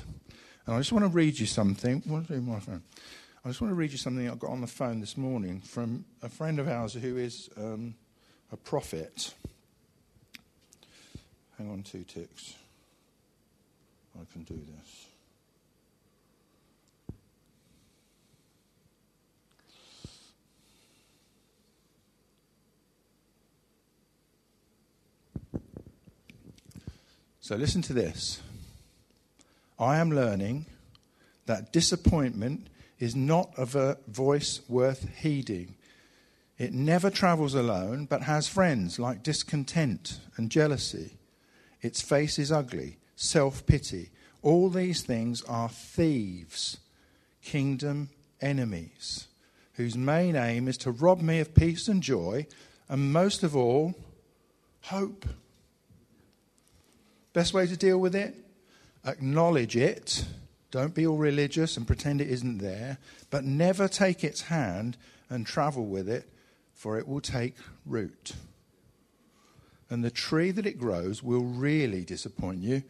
And 0.65 0.75
I 0.75 0.79
just 0.79 0.93
want 0.93 1.05
to 1.05 1.11
read 1.11 1.39
you 1.39 1.47
something. 1.47 2.03
my 2.07 2.21
phone? 2.61 2.83
I 3.45 3.49
just 3.49 3.61
want 3.61 3.71
to 3.71 3.75
read 3.75 3.93
you 3.93 3.99
something 3.99 4.29
I 4.29 4.35
got 4.35 4.51
on 4.51 4.63
the 4.63 4.67
phone 4.67 5.01
this 5.01 5.17
morning 5.17 5.61
from 5.61 6.07
a 6.23 6.29
friend 6.29 6.59
of 6.59 6.69
ours 6.69 6.95
who 6.95 7.19
is 7.19 7.51
um, 7.59 7.95
a 8.51 8.57
prophet. 8.57 9.35
Hang 11.59 11.71
on 11.71 11.83
two 11.83 12.05
ticks. 12.05 12.55
I 14.15 14.25
can 14.33 14.43
do 14.43 14.55
this. 14.55 15.08
So 27.49 27.57
listen 27.57 27.81
to 27.81 27.95
this. 27.95 28.43
I 29.79 29.97
am 29.97 30.11
learning 30.11 30.67
that 31.47 31.73
disappointment 31.73 32.67
is 32.99 33.17
not 33.17 33.51
of 33.57 33.75
a 33.75 33.97
voice 34.07 34.61
worth 34.69 35.09
heeding. 35.17 35.75
It 36.59 36.75
never 36.75 37.09
travels 37.09 37.55
alone, 37.55 38.05
but 38.05 38.25
has 38.25 38.49
friends 38.49 38.99
like 38.99 39.23
discontent 39.23 40.21
and 40.37 40.51
jealousy. 40.51 41.17
Its 41.81 42.03
face 42.03 42.39
is 42.39 42.53
ugly, 42.53 42.99
self 43.17 43.65
pity. 43.65 44.11
All 44.43 44.69
these 44.69 45.01
things 45.01 45.41
are 45.45 45.71
thieves, 45.71 46.77
kingdom 47.41 48.11
enemies, 48.43 49.27
whose 49.77 49.97
main 49.97 50.37
aim 50.37 50.69
is 50.69 50.77
to 50.77 50.91
rob 50.91 51.23
me 51.23 51.41
of 51.41 51.55
peace 51.55 51.89
and 51.89 52.03
joy, 52.03 52.47
and 52.91 53.11
most 53.11 53.43
of 53.43 53.57
all, 53.57 53.95
hope. 54.83 55.25
Best 57.33 57.55
way 57.55 57.67
to 57.67 57.77
deal 57.77 57.99
with 57.99 58.15
it? 58.15 58.35
Acknowledge 59.05 59.77
it. 59.77 60.25
Don't 60.71 60.95
be 60.95 61.07
all 61.07 61.17
religious 61.17 61.77
and 61.77 61.87
pretend 61.87 62.21
it 62.21 62.29
isn't 62.29 62.59
there, 62.59 62.99
but 63.31 63.45
never 63.45 63.89
take 63.89 64.23
its 64.23 64.43
hand 64.43 64.97
and 65.31 65.47
travel 65.47 65.87
with 65.87 66.09
it, 66.09 66.29
for 66.75 66.99
it 66.99 67.09
will 67.09 67.21
take 67.21 67.55
root. 67.87 68.35
And 69.91 70.05
the 70.05 70.11
tree 70.11 70.51
that 70.51 70.67
it 70.67 70.79
grows 70.79 71.23
will 71.23 71.45
really 71.45 72.05
disappoint 72.05 72.63
you 72.63 72.83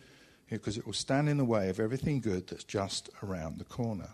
because 0.51 0.77
it 0.77 0.87
will 0.87 0.93
stand 0.93 1.29
in 1.29 1.37
the 1.37 1.45
way 1.45 1.69
of 1.69 1.79
everything 1.79 2.21
good 2.21 2.49
that's 2.49 2.65
just 2.65 3.11
around 3.23 3.59
the 3.59 3.65
corner. 3.65 4.09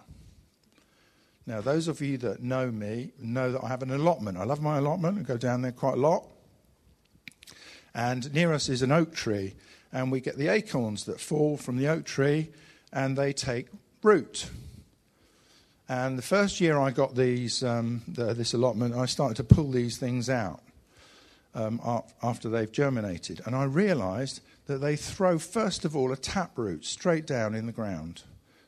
Now, 1.46 1.60
those 1.60 1.88
of 1.88 2.00
you 2.00 2.16
that 2.18 2.42
know 2.42 2.70
me 2.70 3.12
know 3.18 3.52
that 3.52 3.62
I 3.62 3.68
have 3.68 3.82
an 3.82 3.90
allotment. 3.90 4.38
I 4.38 4.44
love 4.44 4.62
my 4.62 4.78
allotment. 4.78 5.18
I 5.18 5.22
go 5.22 5.36
down 5.36 5.62
there 5.62 5.72
quite 5.72 5.94
a 5.94 6.00
lot. 6.00 6.26
And 7.94 8.32
near 8.34 8.52
us 8.52 8.68
is 8.68 8.82
an 8.82 8.90
oak 8.90 9.14
tree, 9.14 9.54
and 9.94 10.10
we 10.10 10.20
get 10.20 10.36
the 10.36 10.48
acorns 10.48 11.04
that 11.04 11.20
fall 11.20 11.56
from 11.56 11.76
the 11.78 11.88
oak 11.88 12.04
tree 12.04 12.50
and 12.92 13.16
they 13.16 13.32
take 13.32 13.68
root. 14.02 14.50
And 15.88 16.18
the 16.18 16.22
first 16.22 16.60
year 16.60 16.78
I 16.78 16.90
got 16.90 17.14
these, 17.14 17.62
um, 17.62 18.02
the, 18.08 18.34
this 18.34 18.54
allotment, 18.54 18.94
I 18.94 19.06
started 19.06 19.36
to 19.36 19.44
pull 19.44 19.70
these 19.70 19.96
things 19.96 20.28
out 20.28 20.60
um, 21.54 21.80
after 22.22 22.48
they've 22.48 22.70
germinated. 22.70 23.40
And 23.46 23.54
I 23.54 23.64
realized 23.64 24.40
that 24.66 24.78
they 24.78 24.96
throw, 24.96 25.38
first 25.38 25.84
of 25.84 25.94
all, 25.94 26.12
a 26.12 26.16
taproot 26.16 26.84
straight 26.84 27.26
down 27.26 27.54
in 27.54 27.66
the 27.66 27.72
ground. 27.72 28.22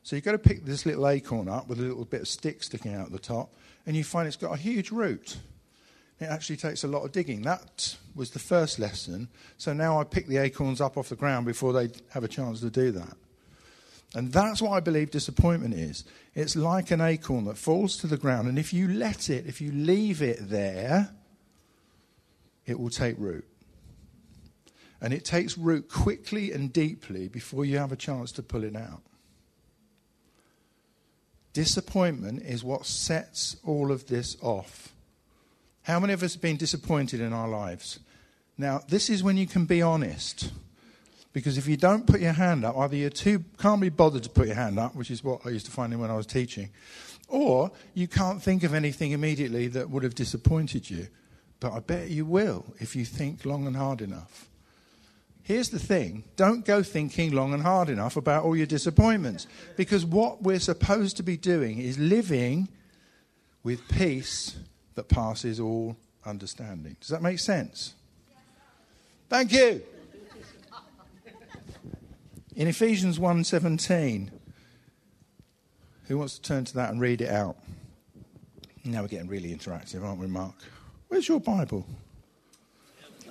So 0.04 0.14
you've 0.14 0.24
got 0.24 0.32
to 0.32 0.38
pick 0.38 0.64
this 0.64 0.86
little 0.86 1.08
acorn 1.08 1.48
up 1.48 1.66
with 1.66 1.80
a 1.80 1.82
little 1.82 2.04
bit 2.04 2.20
of 2.20 2.28
stick 2.28 2.62
sticking 2.62 2.94
out 2.94 3.10
the 3.10 3.18
top, 3.18 3.52
and 3.86 3.96
you 3.96 4.04
find 4.04 4.28
it's 4.28 4.36
got 4.36 4.52
a 4.52 4.58
huge 4.58 4.92
root. 4.92 5.38
It 6.18 6.26
actually 6.26 6.56
takes 6.56 6.82
a 6.82 6.88
lot 6.88 7.04
of 7.04 7.12
digging. 7.12 7.42
That 7.42 7.96
was 8.14 8.30
the 8.30 8.38
first 8.38 8.78
lesson. 8.78 9.28
So 9.58 9.72
now 9.72 10.00
I 10.00 10.04
pick 10.04 10.28
the 10.28 10.38
acorns 10.38 10.80
up 10.80 10.96
off 10.96 11.10
the 11.10 11.16
ground 11.16 11.44
before 11.44 11.72
they 11.72 11.90
have 12.10 12.24
a 12.24 12.28
chance 12.28 12.60
to 12.60 12.70
do 12.70 12.90
that. 12.92 13.16
And 14.14 14.32
that's 14.32 14.62
what 14.62 14.70
I 14.70 14.80
believe 14.80 15.10
disappointment 15.10 15.74
is. 15.74 16.04
It's 16.34 16.56
like 16.56 16.90
an 16.90 17.02
acorn 17.02 17.44
that 17.44 17.58
falls 17.58 17.98
to 17.98 18.06
the 18.06 18.16
ground, 18.16 18.48
and 18.48 18.58
if 18.58 18.72
you 18.72 18.88
let 18.88 19.28
it, 19.28 19.46
if 19.46 19.60
you 19.60 19.72
leave 19.72 20.22
it 20.22 20.38
there, 20.48 21.10
it 22.64 22.80
will 22.80 22.88
take 22.88 23.16
root. 23.18 23.46
And 25.02 25.12
it 25.12 25.24
takes 25.24 25.58
root 25.58 25.90
quickly 25.90 26.52
and 26.52 26.72
deeply 26.72 27.28
before 27.28 27.66
you 27.66 27.76
have 27.76 27.92
a 27.92 27.96
chance 27.96 28.32
to 28.32 28.42
pull 28.42 28.64
it 28.64 28.74
out. 28.74 29.02
Disappointment 31.52 32.42
is 32.42 32.64
what 32.64 32.86
sets 32.86 33.56
all 33.64 33.92
of 33.92 34.06
this 34.06 34.36
off. 34.40 34.94
How 35.86 36.00
many 36.00 36.12
of 36.12 36.22
us 36.24 36.32
have 36.32 36.42
been 36.42 36.56
disappointed 36.56 37.20
in 37.20 37.32
our 37.32 37.48
lives? 37.48 38.00
Now, 38.58 38.80
this 38.88 39.08
is 39.08 39.22
when 39.22 39.36
you 39.36 39.46
can 39.46 39.66
be 39.66 39.82
honest. 39.82 40.50
Because 41.32 41.58
if 41.58 41.68
you 41.68 41.76
don't 41.76 42.08
put 42.08 42.20
your 42.20 42.32
hand 42.32 42.64
up, 42.64 42.76
either 42.76 42.96
you 42.96 43.08
too 43.08 43.44
can't 43.56 43.80
be 43.80 43.88
bothered 43.88 44.24
to 44.24 44.30
put 44.30 44.48
your 44.48 44.56
hand 44.56 44.80
up, 44.80 44.96
which 44.96 45.12
is 45.12 45.22
what 45.22 45.46
I 45.46 45.50
used 45.50 45.66
to 45.66 45.70
find 45.70 45.96
when 46.00 46.10
I 46.10 46.16
was 46.16 46.26
teaching, 46.26 46.70
or 47.28 47.70
you 47.94 48.08
can't 48.08 48.42
think 48.42 48.64
of 48.64 48.74
anything 48.74 49.12
immediately 49.12 49.68
that 49.68 49.88
would 49.88 50.02
have 50.02 50.16
disappointed 50.16 50.90
you. 50.90 51.06
but 51.60 51.72
I 51.72 51.80
bet 51.80 52.10
you 52.10 52.24
will 52.24 52.64
if 52.80 52.96
you 52.96 53.04
think 53.04 53.44
long 53.44 53.66
and 53.66 53.76
hard 53.76 54.00
enough. 54.00 54.48
Here's 55.42 55.68
the 55.68 55.78
thing 55.78 56.24
don't 56.34 56.64
go 56.64 56.82
thinking 56.82 57.32
long 57.32 57.54
and 57.54 57.62
hard 57.62 57.88
enough 57.88 58.16
about 58.16 58.44
all 58.44 58.56
your 58.56 58.66
disappointments, 58.66 59.46
because 59.76 60.04
what 60.04 60.42
we're 60.42 60.58
supposed 60.58 61.16
to 61.18 61.22
be 61.22 61.36
doing 61.36 61.78
is 61.78 61.96
living 61.96 62.68
with 63.62 63.86
peace 63.88 64.56
that 64.96 65.08
passes 65.08 65.60
all 65.60 65.96
understanding. 66.24 66.96
Does 67.00 67.10
that 67.10 67.22
make 67.22 67.38
sense? 67.38 67.94
Thank 69.28 69.52
you. 69.52 69.82
In 72.56 72.68
Ephesians 72.68 73.18
1:17, 73.18 74.30
who 76.04 76.18
wants 76.18 76.38
to 76.38 76.42
turn 76.42 76.64
to 76.64 76.74
that 76.74 76.90
and 76.90 77.00
read 77.00 77.20
it 77.20 77.28
out? 77.28 77.56
Now 78.84 79.02
we're 79.02 79.08
getting 79.08 79.28
really 79.28 79.54
interactive, 79.54 80.02
aren't 80.02 80.20
we, 80.20 80.26
Mark? 80.26 80.54
Where's 81.08 81.28
your 81.28 81.40
Bible? 81.40 81.86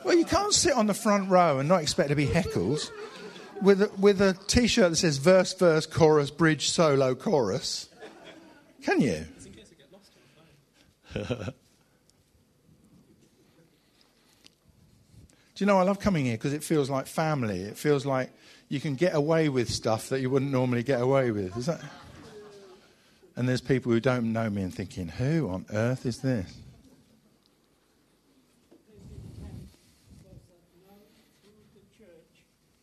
Well, 0.03 0.15
you 0.15 0.25
can't 0.25 0.53
sit 0.53 0.73
on 0.73 0.85
the 0.85 0.93
front 0.93 1.29
row 1.29 1.59
and 1.59 1.67
not 1.67 1.81
expect 1.81 2.09
to 2.09 2.15
be 2.15 2.27
heckled 2.27 2.91
with 3.61 3.81
a, 3.81 3.89
with 3.99 4.21
a 4.21 4.33
T-shirt 4.47 4.91
that 4.91 4.97
says 4.97 5.17
verse, 5.17 5.53
verse, 5.53 5.87
chorus, 5.87 6.29
bridge, 6.29 6.69
solo, 6.69 7.15
chorus. 7.15 7.89
Can 8.83 9.01
you? 9.01 9.25
Do 15.55 15.63
you 15.63 15.65
know, 15.65 15.77
I 15.77 15.83
love 15.83 15.99
coming 16.01 16.25
here 16.25 16.35
because 16.35 16.51
it 16.51 16.63
feels 16.63 16.89
like 16.89 17.07
family. 17.07 17.61
It 17.61 17.77
feels 17.77 18.05
like 18.05 18.29
you 18.67 18.81
can 18.81 18.95
get 18.95 19.15
away 19.15 19.47
with 19.47 19.69
stuff 19.69 20.09
that 20.09 20.19
you 20.19 20.29
wouldn't 20.29 20.51
normally 20.51 20.83
get 20.83 20.99
away 21.01 21.31
with. 21.31 21.55
Is 21.55 21.67
that? 21.67 21.81
And 23.37 23.47
there's 23.47 23.61
people 23.61 23.91
who 23.91 24.01
don't 24.01 24.33
know 24.33 24.49
me 24.49 24.63
and 24.63 24.73
thinking, 24.73 25.07
who 25.07 25.49
on 25.49 25.65
earth 25.71 26.05
is 26.05 26.19
this? 26.19 26.53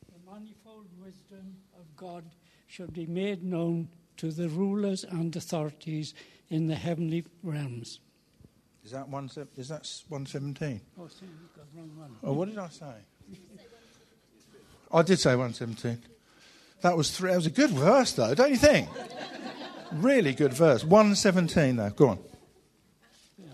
The 0.07 0.31
manifold 0.31 0.87
wisdom 0.99 1.57
of 1.79 1.95
God 1.97 2.25
should 2.66 2.95
be 2.95 3.05
made 3.05 3.45
known 3.45 3.88
to 4.16 4.31
the 4.31 4.49
rulers 4.49 5.05
and 5.05 5.37
authorities 5.37 6.14
in 6.49 6.68
the 6.68 6.75
heavenly 6.75 7.25
realms. 7.42 8.01
Is 8.85 8.90
that 8.90 9.09
one? 9.09 9.31
Is 9.57 9.68
that 9.68 9.88
one 10.09 10.27
seventeen? 10.27 10.81
Oh, 10.99 11.07
sorry, 11.09 11.31
got 11.57 11.66
wrong 11.75 11.90
one. 11.97 12.16
Oh, 12.23 12.33
what 12.33 12.49
did 12.49 12.59
I 12.59 12.68
say? 12.68 12.95
I 14.92 15.03
did 15.03 15.18
say 15.21 15.37
one 15.37 15.55
seventeen. 15.55 15.99
That 16.83 16.97
was 16.97 17.11
three. 17.16 17.31
That 17.31 17.37
was 17.37 17.47
a 17.47 17.51
good 17.51 17.71
verse, 17.71 18.12
though, 18.12 18.35
don't 18.35 18.51
you 18.51 18.57
think? 18.57 18.88
really 19.92 20.33
good 20.35 20.53
verse. 20.53 20.85
One 20.85 21.14
seventeen, 21.14 21.77
though. 21.77 21.90
Go 21.90 22.09
on. 22.09 22.18
Yeah. 23.38 23.47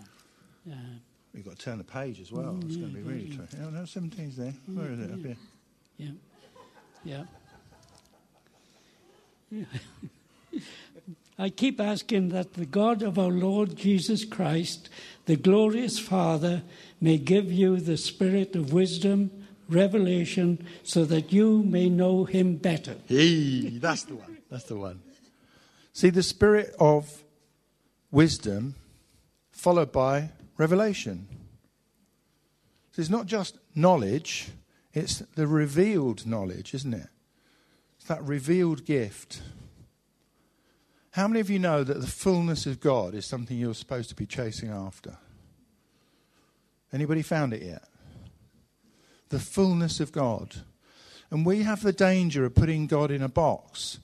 Yeah. 0.64 0.74
You've 1.34 1.44
got 1.44 1.58
to 1.58 1.64
turn 1.64 1.78
the 1.78 1.84
page 1.84 2.20
as 2.20 2.32
well. 2.32 2.58
It's 2.64 2.76
going 2.76 2.90
to 2.90 2.96
be 2.96 3.02
really 3.02 3.28
tricky. 3.28 3.58
Oh, 3.62 3.70
no, 3.70 3.82
17's 3.82 4.36
there. 4.36 4.54
Where 4.66 4.90
is 4.90 4.98
it? 4.98 5.12
Up 5.12 5.18
here. 5.18 5.36
Yeah. 7.04 7.24
Yeah. 9.50 9.64
I 11.38 11.50
keep 11.50 11.80
asking 11.80 12.30
that 12.30 12.54
the 12.54 12.66
God 12.66 13.02
of 13.02 13.16
our 13.16 13.30
Lord 13.30 13.76
Jesus 13.76 14.24
Christ, 14.24 14.88
the 15.26 15.36
glorious 15.36 15.98
Father, 15.98 16.62
may 17.00 17.16
give 17.16 17.52
you 17.52 17.76
the 17.76 17.96
spirit 17.96 18.56
of 18.56 18.72
wisdom, 18.72 19.30
revelation, 19.68 20.66
so 20.82 21.04
that 21.04 21.32
you 21.32 21.62
may 21.62 21.88
know 21.88 22.24
him 22.24 22.56
better. 22.56 22.96
Hey, 23.06 23.78
that's 23.78 24.02
the 24.02 24.16
one. 24.16 24.38
That's 24.50 24.64
the 24.64 24.76
one. 24.76 25.00
See, 25.92 26.10
the 26.10 26.24
spirit 26.24 26.74
of 26.80 27.22
wisdom 28.10 28.74
followed 29.52 29.92
by 29.92 30.30
revelation. 30.56 31.28
So 32.92 33.00
it's 33.00 33.10
not 33.10 33.26
just 33.26 33.58
knowledge, 33.76 34.48
it's 34.92 35.18
the 35.36 35.46
revealed 35.46 36.26
knowledge, 36.26 36.74
isn't 36.74 36.94
it? 36.94 37.08
It's 37.96 38.06
that 38.06 38.24
revealed 38.24 38.84
gift. 38.84 39.40
How 41.18 41.26
many 41.26 41.40
of 41.40 41.50
you 41.50 41.58
know 41.58 41.82
that 41.82 42.00
the 42.00 42.06
fullness 42.06 42.64
of 42.64 42.78
God 42.78 43.12
is 43.12 43.26
something 43.26 43.58
you're 43.58 43.74
supposed 43.74 44.08
to 44.10 44.14
be 44.14 44.24
chasing 44.24 44.70
after? 44.70 45.18
Anybody 46.92 47.22
found 47.22 47.52
it 47.52 47.60
yet? 47.60 47.82
The 49.28 49.40
fullness 49.40 49.98
of 49.98 50.12
God. 50.12 50.54
And 51.32 51.44
we 51.44 51.64
have 51.64 51.82
the 51.82 51.92
danger 51.92 52.44
of 52.44 52.54
putting 52.54 52.86
God 52.86 53.10
in 53.10 53.20
a 53.20 53.28
box. 53.28 53.98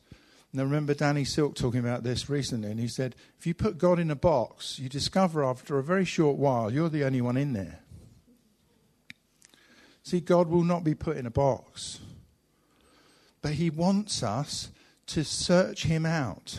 Now, 0.52 0.64
remember 0.64 0.92
Danny 0.92 1.24
Silk 1.24 1.54
talking 1.54 1.78
about 1.78 2.02
this 2.02 2.28
recently, 2.28 2.72
and 2.72 2.80
he 2.80 2.88
said, 2.88 3.14
if 3.38 3.46
you 3.46 3.54
put 3.54 3.78
God 3.78 4.00
in 4.00 4.10
a 4.10 4.16
box, 4.16 4.80
you 4.80 4.88
discover 4.88 5.44
after 5.44 5.78
a 5.78 5.84
very 5.84 6.04
short 6.04 6.36
while 6.36 6.72
you're 6.72 6.88
the 6.88 7.04
only 7.04 7.20
one 7.20 7.36
in 7.36 7.52
there. 7.52 7.78
See, 10.02 10.18
God 10.18 10.48
will 10.48 10.64
not 10.64 10.82
be 10.82 10.96
put 10.96 11.16
in 11.16 11.26
a 11.26 11.30
box, 11.30 12.00
but 13.40 13.52
He 13.52 13.70
wants 13.70 14.24
us 14.24 14.72
to 15.06 15.22
search 15.22 15.84
Him 15.84 16.04
out. 16.04 16.58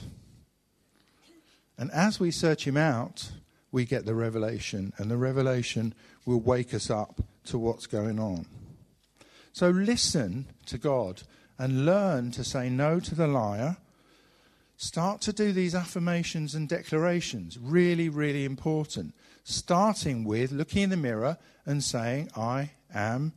And 1.77 1.91
as 1.91 2.19
we 2.19 2.31
search 2.31 2.65
him 2.65 2.77
out, 2.77 3.31
we 3.71 3.85
get 3.85 4.05
the 4.05 4.15
revelation, 4.15 4.93
and 4.97 5.11
the 5.11 5.17
revelation 5.17 5.93
will 6.25 6.39
wake 6.39 6.73
us 6.73 6.89
up 6.89 7.21
to 7.45 7.57
what's 7.57 7.87
going 7.87 8.19
on. 8.19 8.45
So 9.51 9.69
listen 9.69 10.47
to 10.67 10.77
God 10.77 11.23
and 11.57 11.85
learn 11.85 12.31
to 12.31 12.43
say 12.43 12.69
no 12.69 12.99
to 12.99 13.15
the 13.15 13.27
liar. 13.27 13.77
Start 14.77 15.21
to 15.21 15.33
do 15.33 15.51
these 15.51 15.75
affirmations 15.75 16.55
and 16.55 16.67
declarations. 16.67 17.57
Really, 17.57 18.09
really 18.09 18.43
important. 18.43 19.13
Starting 19.43 20.23
with 20.23 20.51
looking 20.51 20.83
in 20.83 20.89
the 20.89 20.97
mirror 20.97 21.37
and 21.65 21.83
saying, 21.83 22.29
I 22.35 22.71
am 22.93 23.33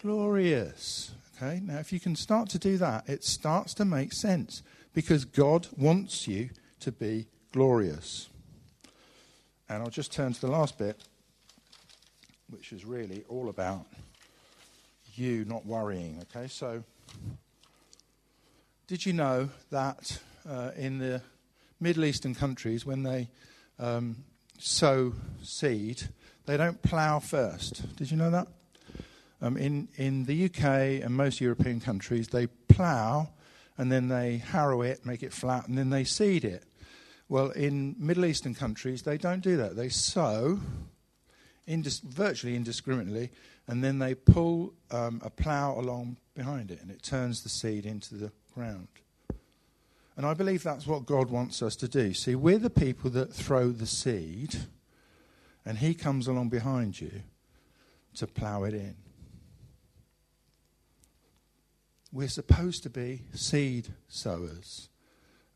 glorious. 0.00 1.12
Okay, 1.36 1.60
now 1.62 1.78
if 1.78 1.92
you 1.92 2.00
can 2.00 2.16
start 2.16 2.48
to 2.50 2.58
do 2.58 2.76
that, 2.78 3.08
it 3.08 3.24
starts 3.24 3.74
to 3.74 3.84
make 3.84 4.12
sense 4.12 4.62
because 4.92 5.24
God 5.24 5.68
wants 5.76 6.26
you 6.26 6.50
to 6.80 6.92
be 6.92 7.26
glorious. 7.52 8.28
And 9.68 9.82
I'll 9.82 9.90
just 9.90 10.12
turn 10.12 10.32
to 10.32 10.40
the 10.40 10.50
last 10.50 10.78
bit, 10.78 11.00
which 12.48 12.72
is 12.72 12.84
really 12.84 13.24
all 13.28 13.48
about 13.48 13.86
you 15.14 15.44
not 15.44 15.66
worrying. 15.66 16.22
Okay, 16.22 16.48
so 16.48 16.82
did 18.86 19.06
you 19.06 19.12
know 19.12 19.50
that 19.70 20.18
uh, 20.48 20.70
in 20.76 20.98
the 20.98 21.22
Middle 21.78 22.04
Eastern 22.04 22.34
countries, 22.34 22.84
when 22.84 23.02
they 23.02 23.28
um, 23.78 24.24
sow 24.58 25.14
seed, 25.42 26.02
they 26.46 26.56
don't 26.56 26.82
plough 26.82 27.20
first? 27.20 27.96
Did 27.96 28.10
you 28.10 28.16
know 28.16 28.30
that? 28.30 28.48
Um, 29.42 29.56
in, 29.56 29.88
in 29.96 30.24
the 30.24 30.46
UK 30.46 31.04
and 31.04 31.10
most 31.10 31.40
European 31.40 31.80
countries, 31.80 32.28
they 32.28 32.46
plough 32.46 33.28
and 33.78 33.90
then 33.90 34.08
they 34.08 34.36
harrow 34.38 34.82
it, 34.82 35.06
make 35.06 35.22
it 35.22 35.32
flat, 35.32 35.66
and 35.66 35.78
then 35.78 35.88
they 35.88 36.04
seed 36.04 36.44
it. 36.44 36.64
Well, 37.30 37.50
in 37.50 37.94
Middle 37.96 38.24
Eastern 38.24 38.54
countries, 38.54 39.02
they 39.02 39.16
don't 39.16 39.40
do 39.40 39.56
that. 39.58 39.76
They 39.76 39.88
sow 39.88 40.58
indis- 41.68 42.02
virtually 42.02 42.56
indiscriminately, 42.56 43.30
and 43.68 43.84
then 43.84 44.00
they 44.00 44.16
pull 44.16 44.74
um, 44.90 45.22
a 45.24 45.30
plough 45.30 45.78
along 45.78 46.16
behind 46.34 46.72
it, 46.72 46.82
and 46.82 46.90
it 46.90 47.04
turns 47.04 47.44
the 47.44 47.48
seed 47.48 47.86
into 47.86 48.16
the 48.16 48.32
ground. 48.52 48.88
And 50.16 50.26
I 50.26 50.34
believe 50.34 50.64
that's 50.64 50.88
what 50.88 51.06
God 51.06 51.30
wants 51.30 51.62
us 51.62 51.76
to 51.76 51.88
do. 51.88 52.14
See, 52.14 52.34
we're 52.34 52.58
the 52.58 52.68
people 52.68 53.10
that 53.10 53.32
throw 53.32 53.70
the 53.70 53.86
seed, 53.86 54.56
and 55.64 55.78
He 55.78 55.94
comes 55.94 56.26
along 56.26 56.48
behind 56.48 57.00
you 57.00 57.22
to 58.16 58.26
plough 58.26 58.64
it 58.64 58.74
in. 58.74 58.96
We're 62.10 62.26
supposed 62.26 62.82
to 62.82 62.90
be 62.90 63.22
seed 63.34 63.94
sowers. 64.08 64.89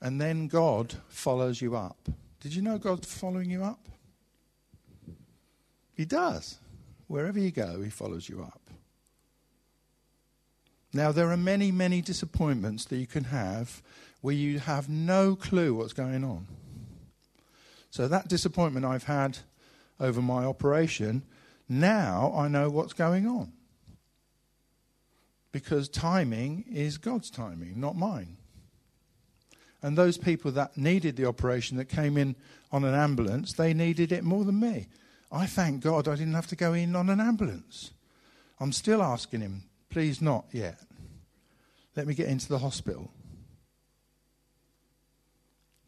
And 0.01 0.21
then 0.21 0.49
God 0.49 0.95
follows 1.09 1.61
you 1.63 1.77
up. 1.77 2.09
Did 2.41 2.55
you 2.55 2.63
know 2.63 2.79
God's 2.79 3.13
following 3.13 3.51
you 3.51 3.65
up? 3.65 3.89
He 5.95 6.05
does. 6.05 6.59
Wherever 7.07 7.39
you 7.39 7.51
go, 7.51 7.81
He 7.83 7.91
follows 7.91 8.29
you 8.29 8.43
up. 8.43 8.61
Now, 10.93 11.11
there 11.11 11.31
are 11.31 11.37
many, 11.37 11.73
many 11.73 12.01
disappointments 12.01 12.85
that 12.87 12.99
you 12.99 13.07
can 13.07 13.25
have 13.25 13.83
where 14.21 14.35
you 14.35 14.61
have 14.61 14.89
no 14.89 15.35
clue 15.35 15.75
what's 15.75 15.93
going 15.93 16.23
on. 16.23 16.47
So, 17.91 18.07
that 18.09 18.29
disappointment 18.29 18.87
I've 18.87 19.05
had 19.05 19.39
over 19.99 20.23
my 20.23 20.45
operation, 20.45 21.23
now 21.69 22.33
I 22.37 22.49
know 22.49 22.71
what's 22.71 22.93
going 22.93 23.27
on. 23.27 23.53
Because 25.51 25.89
timing 25.89 26.65
is 26.71 26.99
God's 26.99 27.31
timing, 27.31 27.81
not 27.81 27.97
mine. 27.97 28.37
And 29.85 29.99
those 29.99 30.17
people 30.17 30.51
that 30.53 30.79
needed 30.79 31.15
the 31.17 31.27
operation 31.27 31.77
that 31.77 31.91
came 31.91 32.17
in 32.17 32.37
on 32.73 32.85
an 32.85 32.95
ambulance, 32.95 33.53
they 33.53 33.75
needed 33.75 34.13
it 34.13 34.25
more 34.25 34.43
than 34.43 34.59
me. 34.59 34.87
I 35.31 35.45
thank 35.45 35.83
God 35.83 36.09
I 36.09 36.17
didn't 36.17 36.33
have 36.33 36.47
to 36.47 36.57
go 36.57 36.73
in 36.73 36.97
on 36.97 37.11
an 37.11 37.21
ambulance. 37.21 37.91
I'm 38.59 38.73
still 38.73 39.03
asking 39.03 39.43
him, 39.43 39.65
please 39.91 40.23
not 40.23 40.47
yet. 40.53 40.79
Let 41.97 42.07
me 42.07 42.15
get 42.15 42.31
into 42.31 42.49
the 42.49 42.61
hospital. 42.61 43.11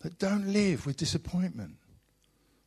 But 0.02 0.18
don't 0.18 0.52
live 0.52 0.85
with 0.85 0.98
disappointment 0.98 1.76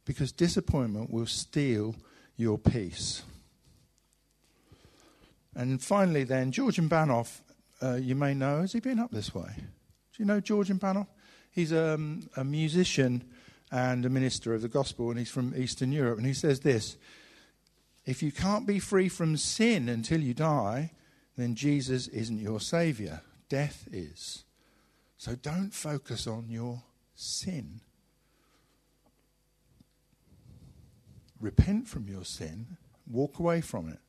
because 0.06 0.32
disappointment 0.32 1.12
will 1.12 1.28
steal 1.28 1.96
your 2.38 2.58
peace. 2.58 3.22
And 5.54 5.80
finally, 5.80 6.24
then, 6.24 6.52
Georgian 6.52 6.90
Banov, 6.90 7.42
uh, 7.84 7.98
you 8.02 8.16
may 8.16 8.34
know, 8.34 8.62
has 8.62 8.74
he 8.74 8.80
been 8.80 8.98
up 8.98 9.12
this 9.12 9.36
way? 9.36 9.52
Do 9.56 10.24
you 10.24 10.26
know 10.26 10.40
Georgian 10.40 10.80
Banov? 10.80 11.06
He's 11.52 11.74
um, 11.74 12.30
a 12.38 12.44
musician 12.44 13.24
and 13.72 14.06
a 14.06 14.10
minister 14.10 14.54
of 14.54 14.62
the 14.62 14.68
gospel, 14.68 15.10
and 15.10 15.20
he's 15.20 15.30
from 15.30 15.54
Eastern 15.56 15.92
Europe. 15.92 16.18
And 16.18 16.28
he 16.28 16.34
says 16.34 16.62
this 16.62 16.98
If 18.06 18.24
you 18.24 18.32
can't 18.32 18.68
be 18.68 18.80
free 18.80 19.10
from 19.10 19.38
sin 19.38 19.90
until 19.90 20.22
you 20.22 20.34
die, 20.34 20.92
then 21.38 21.56
Jesus 21.56 22.08
isn't 22.08 22.40
your 22.40 22.60
savior. 22.60 23.22
Death 23.48 23.88
is. 23.92 24.44
So 25.18 25.36
don't 25.36 25.74
focus 25.74 26.28
on 26.28 26.50
your 26.50 26.84
sin. 27.16 27.82
Repent 31.40 31.88
from 31.88 32.08
your 32.08 32.26
sin, 32.26 32.78
walk 33.08 33.40
away 33.40 33.62
from 33.62 33.90
it. 33.90 34.00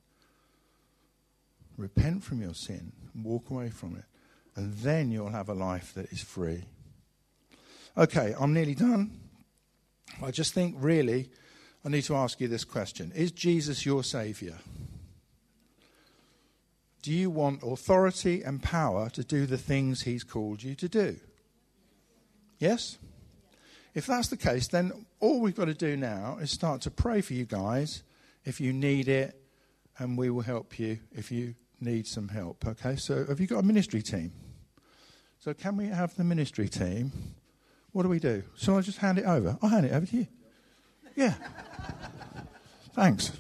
Repent 1.76 2.24
from 2.24 2.42
your 2.42 2.54
sin, 2.54 2.92
walk 3.14 3.50
away 3.50 3.70
from 3.70 3.96
it. 3.96 4.04
And 4.56 4.74
then 4.78 5.10
you'll 5.10 5.30
have 5.30 5.48
a 5.48 5.54
life 5.54 5.94
that 5.94 6.12
is 6.12 6.20
free. 6.20 6.64
Okay, 7.96 8.34
I'm 8.38 8.52
nearly 8.52 8.74
done. 8.74 9.18
I 10.22 10.30
just 10.30 10.54
think, 10.54 10.76
really, 10.78 11.28
I 11.84 11.88
need 11.88 12.04
to 12.04 12.14
ask 12.14 12.40
you 12.40 12.48
this 12.48 12.64
question 12.64 13.12
Is 13.14 13.32
Jesus 13.32 13.84
your 13.84 14.04
Saviour? 14.04 14.56
Do 17.02 17.12
you 17.12 17.30
want 17.30 17.62
authority 17.62 18.42
and 18.42 18.62
power 18.62 19.08
to 19.10 19.24
do 19.24 19.46
the 19.46 19.56
things 19.56 20.02
He's 20.02 20.22
called 20.22 20.62
you 20.62 20.74
to 20.74 20.88
do? 20.88 21.16
Yes? 22.58 22.98
If 23.94 24.06
that's 24.06 24.28
the 24.28 24.36
case, 24.36 24.68
then 24.68 25.06
all 25.18 25.40
we've 25.40 25.56
got 25.56 25.64
to 25.64 25.74
do 25.74 25.96
now 25.96 26.38
is 26.40 26.50
start 26.50 26.82
to 26.82 26.90
pray 26.90 27.22
for 27.22 27.32
you 27.32 27.46
guys 27.46 28.02
if 28.44 28.60
you 28.60 28.72
need 28.72 29.08
it, 29.08 29.40
and 29.98 30.16
we 30.16 30.30
will 30.30 30.42
help 30.42 30.78
you 30.78 30.98
if 31.12 31.32
you 31.32 31.54
need 31.80 32.06
some 32.06 32.28
help. 32.28 32.66
Okay, 32.66 32.96
so 32.96 33.24
have 33.26 33.40
you 33.40 33.46
got 33.46 33.58
a 33.58 33.66
ministry 33.66 34.02
team? 34.02 34.32
So, 35.38 35.54
can 35.54 35.76
we 35.76 35.86
have 35.86 36.14
the 36.16 36.24
ministry 36.24 36.68
team? 36.68 37.12
What 37.92 38.04
do 38.04 38.08
we 38.08 38.20
do? 38.20 38.44
Shall 38.56 38.78
I 38.78 38.82
just 38.82 38.98
hand 38.98 39.18
it 39.18 39.24
over? 39.24 39.58
I'll 39.60 39.68
hand 39.68 39.86
it 39.86 39.92
over 39.92 40.06
to 40.06 40.16
you. 40.16 40.26
Yeah. 41.16 41.34
Thanks. 42.94 43.32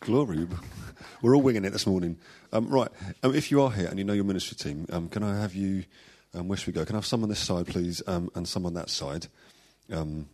Glory. 0.00 0.48
We're 1.20 1.36
all 1.36 1.42
winging 1.42 1.64
it 1.64 1.70
this 1.70 1.86
morning. 1.86 2.16
Um, 2.52 2.68
right. 2.68 2.88
Um, 3.22 3.34
if 3.34 3.50
you 3.50 3.62
are 3.62 3.70
here 3.70 3.86
and 3.86 3.98
you 3.98 4.04
know 4.04 4.12
your 4.12 4.24
ministry 4.24 4.56
team, 4.56 4.86
um, 4.90 5.08
can 5.08 5.22
I 5.22 5.38
have 5.38 5.54
you? 5.54 5.84
Um, 6.34 6.48
where 6.48 6.56
should 6.56 6.68
we 6.68 6.72
go? 6.72 6.84
Can 6.84 6.96
I 6.96 6.98
have 6.98 7.06
some 7.06 7.22
on 7.22 7.28
this 7.28 7.38
side, 7.38 7.66
please, 7.66 8.02
um, 8.06 8.30
and 8.34 8.48
some 8.48 8.66
on 8.66 8.74
that 8.74 8.90
side? 8.90 9.26
Um, 9.92 10.28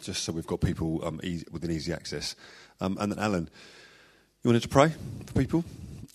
just 0.00 0.24
so 0.24 0.32
we've 0.32 0.46
got 0.46 0.60
people 0.60 1.04
um, 1.04 1.20
easy, 1.22 1.46
within 1.52 1.70
easy 1.70 1.92
access. 1.92 2.34
And 2.80 2.98
then, 2.98 3.18
Alan, 3.18 3.48
you 4.42 4.48
wanted 4.48 4.62
to 4.62 4.68
pray 4.68 4.92
for 5.26 5.32
people? 5.32 5.64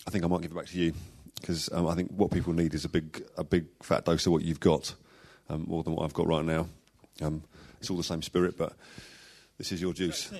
I 0.06 0.10
think 0.10 0.24
I 0.24 0.26
might 0.26 0.42
give 0.42 0.50
it 0.50 0.54
back 0.54 0.66
to 0.66 0.78
you 0.78 0.92
because 1.40 1.70
um, 1.72 1.86
I 1.86 1.94
think 1.94 2.10
what 2.12 2.30
people 2.30 2.52
need 2.52 2.74
is 2.74 2.84
a 2.84 2.88
big, 2.88 3.24
a 3.36 3.44
big 3.44 3.66
fat 3.82 4.04
dose 4.04 4.26
of 4.26 4.32
what 4.32 4.42
you've 4.42 4.60
got, 4.60 4.94
um, 5.48 5.64
more 5.66 5.82
than 5.82 5.94
what 5.94 6.04
I've 6.04 6.14
got 6.14 6.26
right 6.26 6.44
now. 6.44 6.66
Um, 7.20 7.42
it's 7.80 7.90
all 7.90 7.96
the 7.96 8.02
same 8.02 8.22
spirit, 8.22 8.56
but 8.56 8.74
this 9.58 9.72
is 9.72 9.80
your 9.80 9.92
juice. 9.92 10.30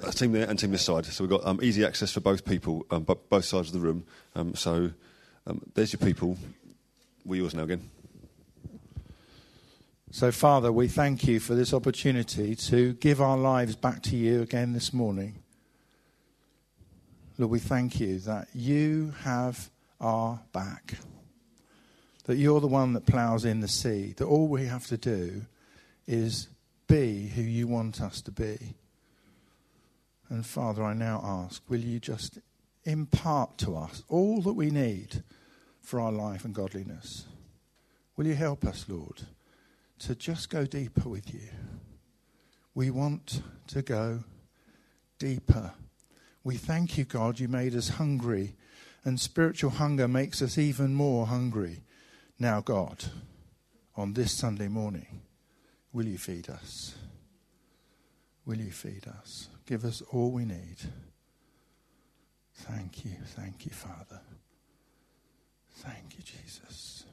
That's 0.00 0.16
team 0.16 0.32
there 0.32 0.48
and 0.48 0.58
team 0.58 0.70
this 0.70 0.82
side. 0.82 1.06
So 1.06 1.24
we've 1.24 1.30
got 1.30 1.46
um, 1.46 1.60
easy 1.62 1.84
access 1.84 2.12
for 2.12 2.20
both 2.20 2.44
people, 2.44 2.86
um, 2.90 3.02
bo- 3.02 3.20
both 3.28 3.44
sides 3.44 3.68
of 3.68 3.74
the 3.74 3.80
room. 3.80 4.04
Um, 4.34 4.54
so 4.54 4.90
um, 5.46 5.62
there's 5.74 5.92
your 5.92 6.00
people. 6.00 6.36
We're 7.24 7.42
yours 7.42 7.54
now 7.54 7.64
again. 7.64 7.90
So, 10.10 10.30
Father, 10.30 10.70
we 10.70 10.86
thank 10.86 11.26
you 11.26 11.40
for 11.40 11.56
this 11.56 11.74
opportunity 11.74 12.54
to 12.54 12.92
give 12.94 13.20
our 13.20 13.36
lives 13.36 13.74
back 13.74 14.00
to 14.02 14.16
you 14.16 14.42
again 14.42 14.72
this 14.72 14.92
morning. 14.92 15.42
Lord, 17.36 17.50
we 17.50 17.58
thank 17.58 17.98
you 17.98 18.20
that 18.20 18.48
you 18.54 19.12
have 19.22 19.70
our 20.00 20.40
back, 20.52 20.94
that 22.26 22.36
you're 22.36 22.60
the 22.60 22.68
one 22.68 22.92
that 22.92 23.06
ploughs 23.06 23.44
in 23.44 23.60
the 23.60 23.68
seed, 23.68 24.18
that 24.18 24.26
all 24.26 24.46
we 24.46 24.66
have 24.66 24.86
to 24.86 24.96
do 24.96 25.42
is 26.06 26.48
be 26.86 27.26
who 27.28 27.42
you 27.42 27.66
want 27.66 28.00
us 28.00 28.20
to 28.20 28.30
be. 28.30 28.74
And 30.28 30.46
Father, 30.46 30.84
I 30.84 30.94
now 30.94 31.20
ask, 31.24 31.62
will 31.68 31.80
you 31.80 31.98
just 31.98 32.38
impart 32.84 33.58
to 33.58 33.76
us 33.76 34.04
all 34.08 34.40
that 34.42 34.52
we 34.52 34.70
need 34.70 35.24
for 35.80 36.00
our 36.00 36.12
life 36.12 36.44
and 36.44 36.54
godliness? 36.54 37.24
Will 38.16 38.26
you 38.26 38.34
help 38.34 38.64
us, 38.64 38.84
Lord, 38.88 39.22
to 40.00 40.14
just 40.14 40.50
go 40.50 40.66
deeper 40.66 41.08
with 41.08 41.34
you? 41.34 41.48
We 42.74 42.90
want 42.90 43.42
to 43.68 43.82
go 43.82 44.22
deeper. 45.18 45.72
We 46.44 46.56
thank 46.56 46.98
you, 46.98 47.04
God, 47.04 47.40
you 47.40 47.48
made 47.48 47.74
us 47.74 47.88
hungry, 47.88 48.54
and 49.02 49.18
spiritual 49.18 49.70
hunger 49.70 50.06
makes 50.06 50.42
us 50.42 50.58
even 50.58 50.94
more 50.94 51.26
hungry. 51.26 51.82
Now, 52.38 52.60
God, 52.60 53.02
on 53.96 54.12
this 54.12 54.32
Sunday 54.32 54.68
morning, 54.68 55.22
will 55.90 56.04
you 56.04 56.18
feed 56.18 56.50
us? 56.50 56.96
Will 58.44 58.58
you 58.58 58.70
feed 58.70 59.06
us? 59.08 59.48
Give 59.64 59.86
us 59.86 60.02
all 60.12 60.30
we 60.30 60.44
need. 60.44 60.76
Thank 62.54 63.06
you, 63.06 63.12
thank 63.28 63.64
you, 63.64 63.72
Father. 63.72 64.20
Thank 65.76 66.18
you, 66.18 66.22
Jesus. 66.22 67.04